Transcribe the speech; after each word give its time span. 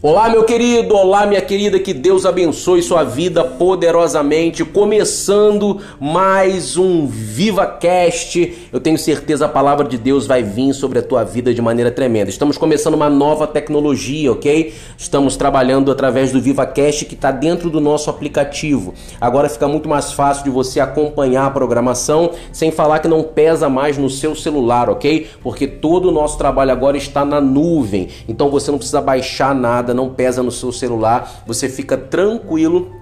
Olá, 0.00 0.28
meu 0.28 0.44
querido, 0.44 0.94
olá, 0.94 1.26
minha 1.26 1.40
querida, 1.40 1.76
que 1.80 1.92
Deus 1.92 2.24
abençoe 2.24 2.80
sua 2.84 3.02
vida 3.02 3.42
poderosamente. 3.42 4.64
Começando 4.64 5.80
mais 5.98 6.76
um 6.76 7.04
Viva 7.04 7.66
Cast. 7.66 8.68
Eu 8.72 8.78
tenho 8.78 8.96
certeza 8.96 9.46
a 9.46 9.48
palavra 9.48 9.88
de 9.88 9.98
Deus 9.98 10.24
vai 10.24 10.40
vir 10.40 10.72
sobre 10.72 11.00
a 11.00 11.02
tua 11.02 11.24
vida 11.24 11.52
de 11.52 11.60
maneira 11.60 11.90
tremenda. 11.90 12.30
Estamos 12.30 12.56
começando 12.56 12.94
uma 12.94 13.10
nova 13.10 13.44
tecnologia, 13.44 14.30
ok? 14.30 14.72
Estamos 14.96 15.36
trabalhando 15.36 15.90
através 15.90 16.30
do 16.30 16.40
Viva 16.40 16.64
Cast 16.64 17.04
que 17.04 17.16
está 17.16 17.32
dentro 17.32 17.68
do 17.68 17.80
nosso 17.80 18.08
aplicativo. 18.08 18.94
Agora 19.20 19.48
fica 19.48 19.66
muito 19.66 19.88
mais 19.88 20.12
fácil 20.12 20.44
de 20.44 20.50
você 20.50 20.78
acompanhar 20.78 21.46
a 21.46 21.50
programação, 21.50 22.30
sem 22.52 22.70
falar 22.70 23.00
que 23.00 23.08
não 23.08 23.24
pesa 23.24 23.68
mais 23.68 23.98
no 23.98 24.08
seu 24.08 24.36
celular, 24.36 24.88
ok? 24.88 25.26
Porque 25.42 25.66
todo 25.66 26.08
o 26.08 26.12
nosso 26.12 26.38
trabalho 26.38 26.70
agora 26.70 26.96
está 26.96 27.24
na 27.24 27.40
nuvem. 27.40 28.10
Então 28.28 28.48
você 28.48 28.70
não 28.70 28.78
precisa 28.78 29.00
baixar 29.00 29.52
nada 29.56 29.87
nada, 29.88 29.94
não 29.94 30.12
pesa 30.12 30.42
no 30.42 30.50
seu 30.50 30.70
celular, 30.70 31.42
você 31.46 31.68
fica 31.68 31.96
tranquilo 31.96 32.97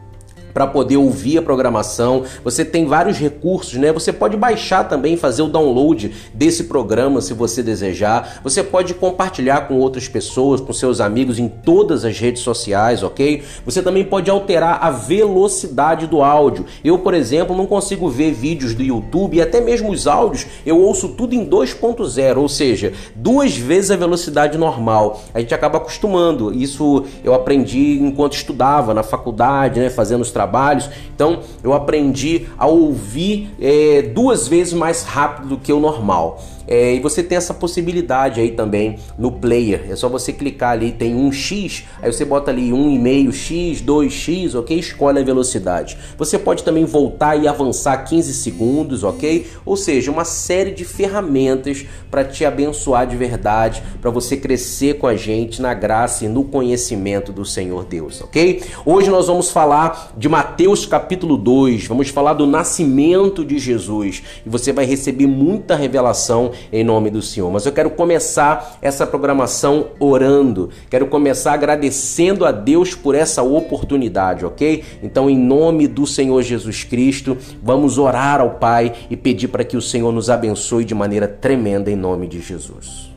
para 0.56 0.66
poder 0.66 0.96
ouvir 0.96 1.37
a 1.37 1.42
programação. 1.42 2.24
Você 2.42 2.65
tem 2.65 2.87
vários 2.87 3.19
recursos, 3.19 3.74
né? 3.74 3.92
Você 3.92 4.10
pode 4.10 4.38
baixar 4.38 4.84
também, 4.84 5.15
fazer 5.15 5.42
o 5.42 5.48
download 5.48 6.10
desse 6.32 6.65
programa 6.65 7.20
se 7.20 7.34
você 7.34 7.62
desejar. 7.62 8.41
Você 8.42 8.62
pode 8.62 8.95
compartilhar 8.95 9.69
com 9.69 9.74
outras 9.74 10.09
pessoas, 10.09 10.59
com 10.59 10.73
seus 10.73 10.98
amigos 10.98 11.38
em 11.38 11.46
todas 11.46 12.06
as 12.06 12.19
redes 12.19 12.41
sociais, 12.41 13.02
ok? 13.02 13.42
Você 13.66 13.82
também 13.82 14.02
pode 14.02 14.30
alterar 14.30 14.79
a 14.82 14.91
velocidade 14.91 16.06
do 16.06 16.23
áudio. 16.23 16.65
Eu, 16.82 17.01
por 17.01 17.12
exemplo, 17.12 17.54
não 17.54 17.66
consigo 17.66 18.09
ver 18.09 18.32
vídeos 18.32 18.74
do 18.74 18.82
YouTube 18.82 19.37
e 19.37 19.43
até 19.43 19.60
mesmo 19.60 19.91
os 19.91 20.07
áudios 20.07 20.46
eu 20.65 20.80
ouço 20.80 21.10
tudo 21.10 21.34
em 21.34 21.45
2.0, 21.45 22.38
ou 22.38 22.48
seja, 22.48 22.95
duas 23.15 23.54
vezes 23.54 23.91
a 23.91 23.96
velocidade 23.96 24.57
normal. 24.57 25.20
A 25.34 25.41
gente 25.41 25.52
acaba 25.52 25.77
acostumando. 25.77 26.51
Isso 26.51 27.04
eu 27.23 27.35
aprendi 27.35 27.98
enquanto 28.01 28.32
estudava 28.32 28.95
na 28.95 29.02
faculdade, 29.02 29.80
né? 29.80 29.91
Fazendo 29.91 30.23
os 30.23 30.30
trabalhos 30.30 30.45
trabalhos. 30.46 30.88
Então 31.14 31.40
eu 31.62 31.72
aprendi 31.72 32.46
a 32.56 32.66
ouvir 32.66 33.50
é, 33.60 34.02
duas 34.02 34.46
vezes 34.46 34.72
mais 34.72 35.02
rápido 35.02 35.48
do 35.48 35.56
que 35.58 35.72
o 35.72 35.80
normal. 35.80 36.40
É, 36.66 36.95
e 36.95 37.00
você 37.00 37.22
tem 37.22 37.38
essa 37.38 37.54
possibilidade 37.54 38.40
aí 38.40 38.50
também 38.50 38.98
no 39.18 39.30
player. 39.30 39.86
É 39.88 39.96
só 39.96 40.09
você 40.09 40.32
clicar 40.32 40.73
ali, 40.73 40.92
tem 40.92 41.14
um 41.14 41.30
X, 41.30 41.84
aí 42.02 42.12
você 42.12 42.24
bota 42.24 42.50
ali 42.50 42.70
1,5X, 42.70 43.84
2X, 43.84 44.54
ok? 44.54 44.78
Escolhe 44.78 45.20
a 45.20 45.24
velocidade. 45.24 45.96
Você 46.18 46.38
pode 46.38 46.64
também 46.64 46.84
voltar 46.84 47.36
e 47.36 47.46
avançar 47.46 47.96
15 47.98 48.34
segundos, 48.34 49.04
ok? 49.04 49.46
Ou 49.64 49.76
seja, 49.76 50.10
uma 50.10 50.24
série 50.24 50.73
de 50.73 50.84
ferramentas 50.84 51.86
para 52.10 52.24
te 52.24 52.45
abençoar 52.45 53.06
de 53.06 53.16
verdade, 53.16 53.82
para 54.01 54.10
você 54.10 54.36
crescer 54.36 54.95
com 54.98 55.06
a 55.06 55.16
gente 55.16 55.60
na 55.62 55.74
graça 55.74 56.24
e 56.24 56.28
no 56.28 56.45
conhecimento 56.45 57.32
do 57.32 57.45
Senhor 57.45 57.84
Deus, 57.84 58.20
ok? 58.20 58.62
Hoje 58.84 59.10
nós 59.10 59.26
vamos 59.26 59.51
falar 59.51 60.12
de 60.16 60.28
Mateus 60.28 60.86
capítulo 60.86 61.36
2, 61.36 61.86
vamos 61.86 62.08
falar 62.08 62.34
do 62.34 62.46
nascimento 62.46 63.45
de 63.45 63.58
Jesus 63.58 64.22
e 64.44 64.48
você 64.48 64.72
vai 64.72 64.84
receber 64.84 65.26
muita 65.26 65.76
revelação 65.76 66.53
em 66.72 66.84
nome 66.84 67.10
do 67.10 67.22
Senhor. 67.22 67.50
Mas 67.50 67.66
eu 67.66 67.72
quero 67.72 67.91
começar 67.91 68.78
essa 68.81 69.06
programação 69.06 69.88
orando, 69.99 70.71
quero 70.91 71.06
começar 71.06 71.53
agradecendo 71.53 72.44
a 72.44 72.53
Deus 72.53 72.94
por 72.94 73.15
essa 73.15 73.43
oportunidade, 73.43 74.44
ok? 74.44 74.84
Então, 75.03 75.28
em 75.28 75.38
nome 75.38 75.87
do 75.87 76.06
Senhor 76.06 76.43
Jesus 76.43 76.84
Cristo, 76.84 77.37
vamos 77.62 77.98
orar 77.98 78.41
ao 78.41 78.50
Pai 78.50 78.93
e 79.10 79.16
pedir 79.16 79.48
para 79.48 79.65
que 79.65 79.76
o 79.76 79.82
Senhor 79.82 80.12
nos 80.12 80.31
abençoe 80.31 80.84
de 80.84 80.94
maneira 80.94 81.26
tremenda 81.26 81.91
em 81.91 81.97
nome 81.97 82.26
de 82.26 82.41
Jesus. 82.41 83.16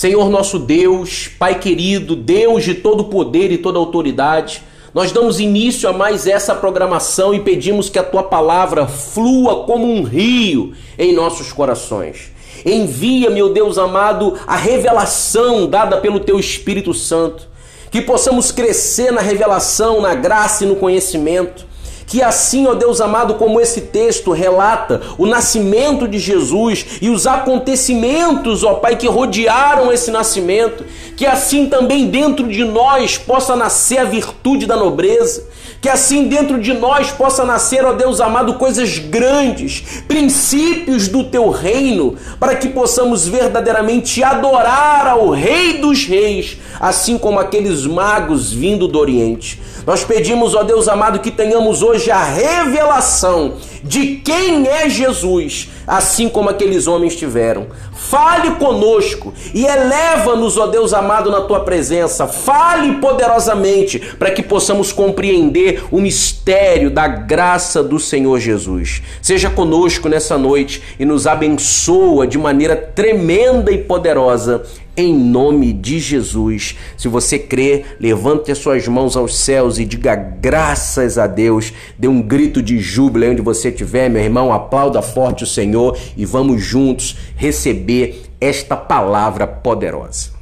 Senhor 0.00 0.30
nosso 0.30 0.58
Deus, 0.58 1.28
Pai 1.38 1.58
querido, 1.58 2.16
Deus 2.16 2.64
de 2.64 2.72
todo 2.72 3.04
poder 3.04 3.52
e 3.52 3.58
toda 3.58 3.78
autoridade, 3.78 4.62
nós 4.94 5.12
damos 5.12 5.38
início 5.38 5.86
a 5.86 5.92
mais 5.92 6.26
essa 6.26 6.54
programação 6.54 7.34
e 7.34 7.40
pedimos 7.40 7.90
que 7.90 7.98
a 7.98 8.02
tua 8.02 8.22
palavra 8.22 8.86
flua 8.86 9.64
como 9.64 9.84
um 9.84 10.02
rio 10.02 10.72
em 10.98 11.12
nossos 11.12 11.52
corações. 11.52 12.32
Envia, 12.64 13.28
meu 13.28 13.52
Deus 13.52 13.76
amado, 13.76 14.38
a 14.46 14.56
revelação 14.56 15.66
dada 15.66 15.98
pelo 15.98 16.20
teu 16.20 16.40
Espírito 16.40 16.94
Santo, 16.94 17.46
que 17.90 18.00
possamos 18.00 18.50
crescer 18.50 19.12
na 19.12 19.20
revelação, 19.20 20.00
na 20.00 20.14
graça 20.14 20.64
e 20.64 20.66
no 20.66 20.76
conhecimento 20.76 21.66
que 22.10 22.20
assim, 22.20 22.66
ó 22.66 22.74
Deus 22.74 23.00
amado, 23.00 23.34
como 23.34 23.60
esse 23.60 23.82
texto 23.82 24.32
relata 24.32 25.00
o 25.16 25.26
nascimento 25.26 26.08
de 26.08 26.18
Jesus 26.18 26.84
e 27.00 27.08
os 27.08 27.24
acontecimentos, 27.24 28.64
ó 28.64 28.74
Pai, 28.74 28.96
que 28.96 29.06
rodearam 29.06 29.92
esse 29.92 30.10
nascimento, 30.10 30.84
que 31.16 31.24
assim 31.24 31.66
também 31.66 32.08
dentro 32.08 32.48
de 32.48 32.64
nós 32.64 33.16
possa 33.16 33.54
nascer 33.54 33.98
a 33.98 34.04
virtude 34.04 34.66
da 34.66 34.74
nobreza, 34.74 35.46
que 35.80 35.88
assim 35.88 36.28
dentro 36.28 36.60
de 36.60 36.74
nós 36.74 37.10
possa 37.10 37.44
nascer, 37.44 37.84
ó 37.84 37.92
Deus 37.92 38.20
amado, 38.20 38.54
coisas 38.54 38.98
grandes, 38.98 40.02
princípios 40.06 41.08
do 41.08 41.24
teu 41.24 41.48
reino, 41.48 42.16
para 42.38 42.54
que 42.54 42.68
possamos 42.68 43.26
verdadeiramente 43.26 44.22
adorar 44.22 45.06
ao 45.06 45.30
Rei 45.30 45.78
dos 45.78 46.04
Reis, 46.04 46.58
assim 46.78 47.16
como 47.16 47.38
aqueles 47.38 47.86
magos 47.86 48.52
vindo 48.52 48.86
do 48.86 48.98
Oriente. 48.98 49.60
Nós 49.86 50.04
pedimos, 50.04 50.54
ó 50.54 50.62
Deus 50.62 50.86
amado, 50.86 51.20
que 51.20 51.30
tenhamos 51.30 51.82
hoje 51.82 52.10
a 52.10 52.22
revelação 52.22 53.54
de 53.82 54.16
quem 54.16 54.66
é 54.66 54.88
Jesus, 54.88 55.68
assim 55.86 56.28
como 56.28 56.48
aqueles 56.48 56.86
homens 56.86 57.16
tiveram. 57.16 57.68
Fale 57.92 58.52
conosco 58.52 59.32
e 59.54 59.64
eleva-nos, 59.64 60.56
ó 60.56 60.66
Deus 60.66 60.92
amado, 60.92 61.30
na 61.30 61.42
tua 61.42 61.60
presença. 61.60 62.26
Fale 62.26 62.94
poderosamente 62.94 63.98
para 64.18 64.30
que 64.30 64.42
possamos 64.42 64.92
compreender 64.92 65.84
o 65.90 66.00
mistério 66.00 66.90
da 66.90 67.06
graça 67.06 67.82
do 67.82 67.98
Senhor 67.98 68.38
Jesus. 68.38 69.02
Seja 69.20 69.50
conosco 69.50 70.08
nessa 70.08 70.36
noite 70.36 70.82
e 70.98 71.04
nos 71.04 71.26
abençoa 71.26 72.26
de 72.26 72.38
maneira 72.38 72.74
tremenda 72.74 73.70
e 73.70 73.78
poderosa 73.78 74.64
em 74.96 75.14
nome 75.14 75.72
de 75.72 75.98
Jesus. 75.98 76.76
Se 76.96 77.08
você 77.08 77.38
crê, 77.38 77.84
levante 77.98 78.50
as 78.50 78.58
suas 78.58 78.86
mãos 78.88 79.16
aos 79.16 79.36
céus 79.36 79.78
e 79.78 79.84
diga 79.84 80.14
graças 80.14 81.18
a 81.18 81.26
Deus. 81.26 81.72
Dê 81.98 82.08
um 82.08 82.20
grito 82.22 82.62
de 82.62 82.78
júbilo 82.78 83.30
onde 83.30 83.42
você 83.42 83.68
estiver, 83.68 84.08
meu 84.08 84.22
irmão. 84.22 84.52
Aplauda 84.52 85.02
forte 85.02 85.44
o 85.44 85.46
Senhor 85.46 85.96
e 86.16 86.24
vamos 86.24 86.62
juntos 86.62 87.16
receber 87.36 88.22
esta 88.40 88.76
palavra 88.76 89.46
poderosa. 89.46 90.39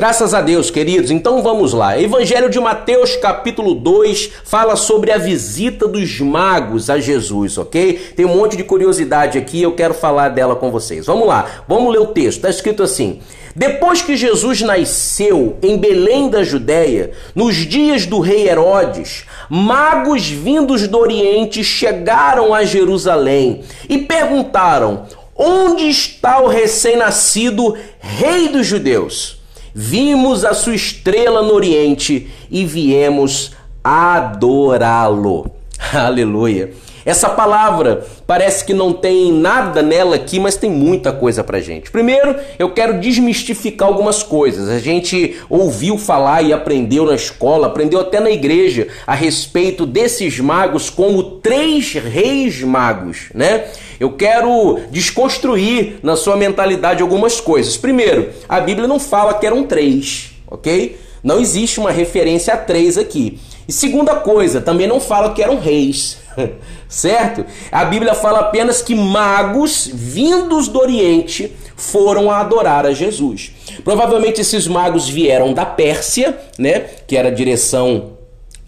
Graças 0.00 0.32
a 0.32 0.40
Deus, 0.40 0.70
queridos. 0.70 1.10
Então 1.10 1.42
vamos 1.42 1.74
lá. 1.74 2.00
Evangelho 2.00 2.48
de 2.48 2.58
Mateus, 2.58 3.16
capítulo 3.16 3.74
2, 3.74 4.30
fala 4.44 4.74
sobre 4.74 5.12
a 5.12 5.18
visita 5.18 5.86
dos 5.86 6.18
magos 6.20 6.88
a 6.88 6.98
Jesus, 6.98 7.58
ok? 7.58 8.14
Tem 8.16 8.24
um 8.24 8.34
monte 8.34 8.56
de 8.56 8.64
curiosidade 8.64 9.36
aqui, 9.36 9.60
eu 9.60 9.72
quero 9.72 9.92
falar 9.92 10.30
dela 10.30 10.56
com 10.56 10.70
vocês. 10.70 11.04
Vamos 11.04 11.28
lá, 11.28 11.64
vamos 11.68 11.92
ler 11.92 12.00
o 12.00 12.06
texto. 12.06 12.38
Está 12.38 12.48
escrito 12.48 12.82
assim: 12.82 13.20
Depois 13.54 14.00
que 14.00 14.16
Jesus 14.16 14.62
nasceu 14.62 15.58
em 15.60 15.76
Belém 15.76 16.30
da 16.30 16.42
Judéia, 16.42 17.10
nos 17.34 17.56
dias 17.56 18.06
do 18.06 18.20
rei 18.20 18.48
Herodes, 18.48 19.26
magos 19.50 20.26
vindos 20.26 20.88
do 20.88 20.96
Oriente 20.96 21.62
chegaram 21.62 22.54
a 22.54 22.64
Jerusalém 22.64 23.60
e 23.86 23.98
perguntaram: 23.98 25.04
Onde 25.36 25.90
está 25.90 26.40
o 26.40 26.48
recém-nascido 26.48 27.76
rei 28.00 28.48
dos 28.48 28.66
judeus? 28.66 29.39
Vimos 29.74 30.44
a 30.44 30.54
sua 30.54 30.74
estrela 30.74 31.42
no 31.42 31.54
Oriente 31.54 32.28
e 32.50 32.64
viemos 32.64 33.52
adorá-lo. 33.82 35.50
Aleluia. 35.92 36.72
Essa 37.10 37.28
palavra 37.28 38.06
parece 38.24 38.64
que 38.64 38.72
não 38.72 38.92
tem 38.92 39.32
nada 39.32 39.82
nela 39.82 40.14
aqui, 40.14 40.38
mas 40.38 40.54
tem 40.54 40.70
muita 40.70 41.10
coisa 41.10 41.42
pra 41.42 41.58
gente. 41.58 41.90
Primeiro, 41.90 42.36
eu 42.56 42.70
quero 42.70 43.00
desmistificar 43.00 43.88
algumas 43.88 44.22
coisas. 44.22 44.68
A 44.68 44.78
gente 44.78 45.36
ouviu 45.50 45.98
falar 45.98 46.42
e 46.42 46.52
aprendeu 46.52 47.04
na 47.04 47.16
escola, 47.16 47.66
aprendeu 47.66 47.98
até 47.98 48.20
na 48.20 48.30
igreja 48.30 48.86
a 49.04 49.12
respeito 49.12 49.84
desses 49.84 50.38
magos 50.38 50.88
como 50.88 51.40
três 51.40 51.94
reis 51.94 52.62
magos, 52.62 53.22
né? 53.34 53.64
Eu 53.98 54.12
quero 54.12 54.78
desconstruir 54.92 55.98
na 56.04 56.14
sua 56.14 56.36
mentalidade 56.36 57.02
algumas 57.02 57.40
coisas. 57.40 57.76
Primeiro, 57.76 58.28
a 58.48 58.60
Bíblia 58.60 58.86
não 58.86 59.00
fala 59.00 59.34
que 59.34 59.44
eram 59.44 59.64
três, 59.64 60.30
ok? 60.46 60.96
Não 61.24 61.40
existe 61.40 61.80
uma 61.80 61.90
referência 61.90 62.54
a 62.54 62.56
três 62.56 62.96
aqui. 62.96 63.40
E 63.70 63.72
segunda 63.72 64.16
coisa, 64.16 64.60
também 64.60 64.88
não 64.88 64.98
fala 64.98 65.32
que 65.32 65.40
eram 65.40 65.60
reis, 65.60 66.18
certo? 66.88 67.46
A 67.70 67.84
Bíblia 67.84 68.14
fala 68.14 68.40
apenas 68.40 68.82
que 68.82 68.96
magos 68.96 69.88
vindos 69.94 70.66
do 70.66 70.80
Oriente 70.80 71.52
foram 71.76 72.32
a 72.32 72.40
adorar 72.40 72.84
a 72.84 72.92
Jesus. 72.92 73.52
Provavelmente 73.84 74.40
esses 74.40 74.66
magos 74.66 75.08
vieram 75.08 75.54
da 75.54 75.64
Pérsia, 75.64 76.36
né? 76.58 76.80
Que 77.06 77.16
era 77.16 77.28
a 77.28 77.32
direção 77.32 78.14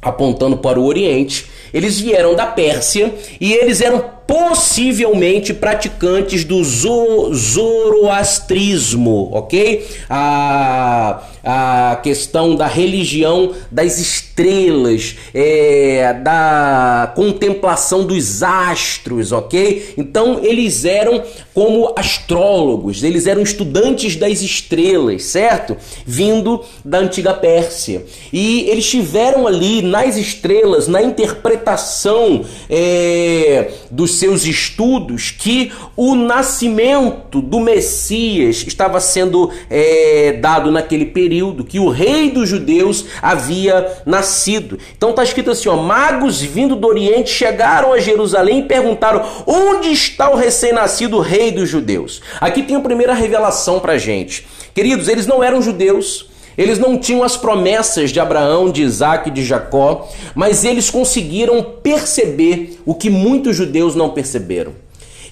apontando 0.00 0.58
para 0.58 0.78
o 0.78 0.84
Oriente. 0.84 1.50
Eles 1.74 1.98
vieram 1.98 2.36
da 2.36 2.46
Pérsia 2.46 3.12
e 3.40 3.52
eles 3.52 3.80
eram 3.80 4.04
possivelmente 4.24 5.52
praticantes 5.52 6.44
do 6.44 6.62
zoroastrismo, 6.64 9.30
ok? 9.32 9.84
A, 10.08 11.22
a 11.42 11.96
questão 12.02 12.54
da 12.54 12.66
religião 12.66 13.52
das 13.70 13.98
estrelas 13.98 14.31
estrelas, 14.42 15.16
é, 15.32 16.14
da 16.22 17.12
contemplação 17.14 18.04
dos 18.04 18.42
astros, 18.42 19.30
ok? 19.30 19.94
Então 19.96 20.40
eles 20.42 20.84
eram 20.84 21.22
como 21.54 21.92
astrólogos, 21.96 23.02
eles 23.02 23.26
eram 23.26 23.42
estudantes 23.42 24.16
das 24.16 24.42
estrelas, 24.42 25.24
certo? 25.24 25.76
Vindo 26.04 26.64
da 26.84 26.98
antiga 26.98 27.32
Pérsia. 27.34 28.04
E 28.32 28.68
eles 28.68 28.88
tiveram 28.88 29.46
ali 29.46 29.82
nas 29.82 30.16
estrelas, 30.16 30.88
na 30.88 31.02
interpretação 31.02 32.44
é, 32.68 33.70
dos 33.90 34.14
seus 34.18 34.44
estudos, 34.44 35.30
que 35.30 35.70
o 35.96 36.14
nascimento 36.14 37.40
do 37.40 37.60
Messias 37.60 38.64
estava 38.66 38.98
sendo 38.98 39.50
é, 39.70 40.38
dado 40.40 40.70
naquele 40.70 41.06
período, 41.06 41.64
que 41.64 41.78
o 41.78 41.88
rei 41.88 42.30
dos 42.30 42.48
judeus 42.48 43.04
havia 43.20 44.02
nascido 44.04 44.31
nascido. 44.32 44.78
Então 44.96 45.10
está 45.10 45.22
escrito 45.22 45.50
assim: 45.50 45.68
ó, 45.68 45.76
magos 45.76 46.40
vindo 46.40 46.74
do 46.74 46.88
Oriente 46.88 47.30
chegaram 47.30 47.92
a 47.92 48.00
Jerusalém 48.00 48.60
e 48.60 48.62
perguntaram: 48.62 49.22
onde 49.46 49.92
está 49.92 50.30
o 50.30 50.36
recém-nascido 50.36 51.20
rei 51.20 51.52
dos 51.52 51.68
judeus? 51.68 52.22
Aqui 52.40 52.62
tem 52.62 52.76
a 52.76 52.80
primeira 52.80 53.12
revelação 53.12 53.78
para 53.78 53.98
gente. 53.98 54.46
Queridos, 54.74 55.08
eles 55.08 55.26
não 55.26 55.44
eram 55.44 55.60
judeus. 55.60 56.32
Eles 56.56 56.78
não 56.78 56.98
tinham 56.98 57.22
as 57.22 57.34
promessas 57.34 58.10
de 58.10 58.20
Abraão, 58.20 58.70
de 58.70 58.82
Isaac 58.82 59.30
e 59.30 59.32
de 59.32 59.42
Jacó, 59.42 60.06
mas 60.34 60.66
eles 60.66 60.90
conseguiram 60.90 61.62
perceber 61.82 62.78
o 62.84 62.94
que 62.94 63.08
muitos 63.08 63.56
judeus 63.56 63.94
não 63.94 64.10
perceberam. 64.10 64.74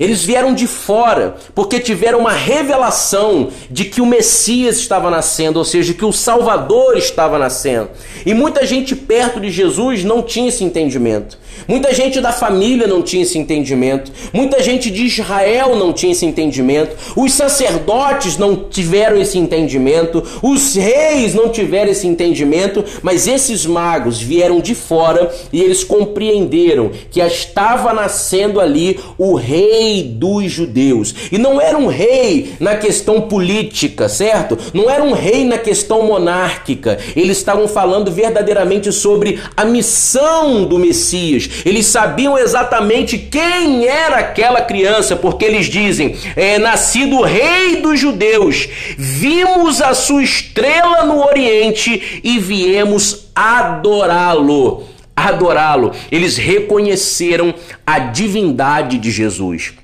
Eles 0.01 0.25
vieram 0.25 0.55
de 0.55 0.67
fora 0.67 1.37
porque 1.55 1.79
tiveram 1.79 2.21
uma 2.21 2.33
revelação 2.33 3.51
de 3.71 3.85
que 3.85 4.01
o 4.01 4.07
Messias 4.07 4.79
estava 4.79 5.11
nascendo, 5.11 5.59
ou 5.59 5.65
seja, 5.65 5.93
que 5.93 6.05
o 6.07 6.13
Salvador 6.13 6.97
estava 6.97 7.39
nascendo. 7.39 7.91
E 8.25 8.33
muita 8.33 8.67
gente 8.67 8.97
perto 8.97 9.39
de 9.39 9.51
Jesus 9.51 10.03
não 10.03 10.23
tinha 10.23 10.49
esse 10.49 10.65
entendimento. 10.65 11.39
Muita 11.69 11.93
gente 11.95 12.21
da 12.21 12.33
família 12.33 12.87
não 12.87 13.03
tinha 13.03 13.23
esse 13.23 13.39
entendimento. 13.39 14.11
Muita 14.33 14.63
gente 14.63 14.91
de 14.91 15.05
Israel 15.05 15.77
não 15.77 15.93
tinha 15.93 16.13
esse 16.13 16.25
entendimento. 16.25 16.97
Os 17.15 17.33
sacerdotes 17.33 18.39
não 18.39 18.57
tiveram 18.57 19.21
esse 19.21 19.39
entendimento. 19.39 20.23
Os 20.43 20.75
reis 20.75 21.35
não 21.35 21.49
tiveram 21.49 21.93
esse 21.93 22.07
entendimento. 22.07 22.85
Mas 23.03 23.27
esses 23.27 23.67
magos 23.67 24.21
vieram 24.21 24.61
de 24.61 24.75
fora 24.75 25.31
e 25.53 25.61
eles 25.61 25.85
compreenderam 25.85 26.91
que 27.11 27.21
estava 27.21 27.93
nascendo 27.93 28.61
ali 28.61 28.99
o 29.19 29.35
rei 29.35 29.90
rei 29.91 30.03
dos 30.05 30.51
judeus. 30.51 31.15
E 31.33 31.39
não 31.39 31.61
era 31.61 31.77
um 31.77 31.89
rei 31.89 32.55
na 32.61 32.77
questão 32.77 33.23
política, 33.23 34.09
certo? 34.09 34.57
Não 34.73 34.89
era 34.89 35.03
um 35.03 35.13
rei 35.13 35.45
na 35.45 35.59
questão 35.59 36.07
monárquica. 36.07 36.99
Eles 37.17 37.39
estavam 37.39 37.67
falando 37.67 38.11
verdadeiramente 38.11 38.93
sobre 38.93 39.41
a 39.57 39.65
missão 39.65 40.65
do 40.65 40.79
Messias. 40.79 41.49
Eles 41.65 41.87
sabiam 41.87 42.39
exatamente 42.39 43.19
quem 43.19 43.87
era 43.87 44.17
aquela 44.17 44.61
criança, 44.63 45.17
porque 45.17 45.45
eles 45.45 45.67
dizem: 45.67 46.15
é 46.37 46.59
nascido 46.59 47.23
rei 47.23 47.77
dos 47.77 47.99
judeus, 47.99 48.69
vimos 48.97 49.81
a 49.81 49.95
sua 49.95 50.23
estrela 50.23 51.05
no 51.05 51.25
Oriente 51.25 52.21
e 52.23 52.39
viemos 52.39 53.31
adorá-lo 53.35 54.85
adorá-lo. 55.29 55.93
Eles 56.11 56.37
reconheceram 56.37 57.55
a 57.87 57.99
divindade 57.99 58.99
de 58.99 59.11
Jesus. 59.11 59.75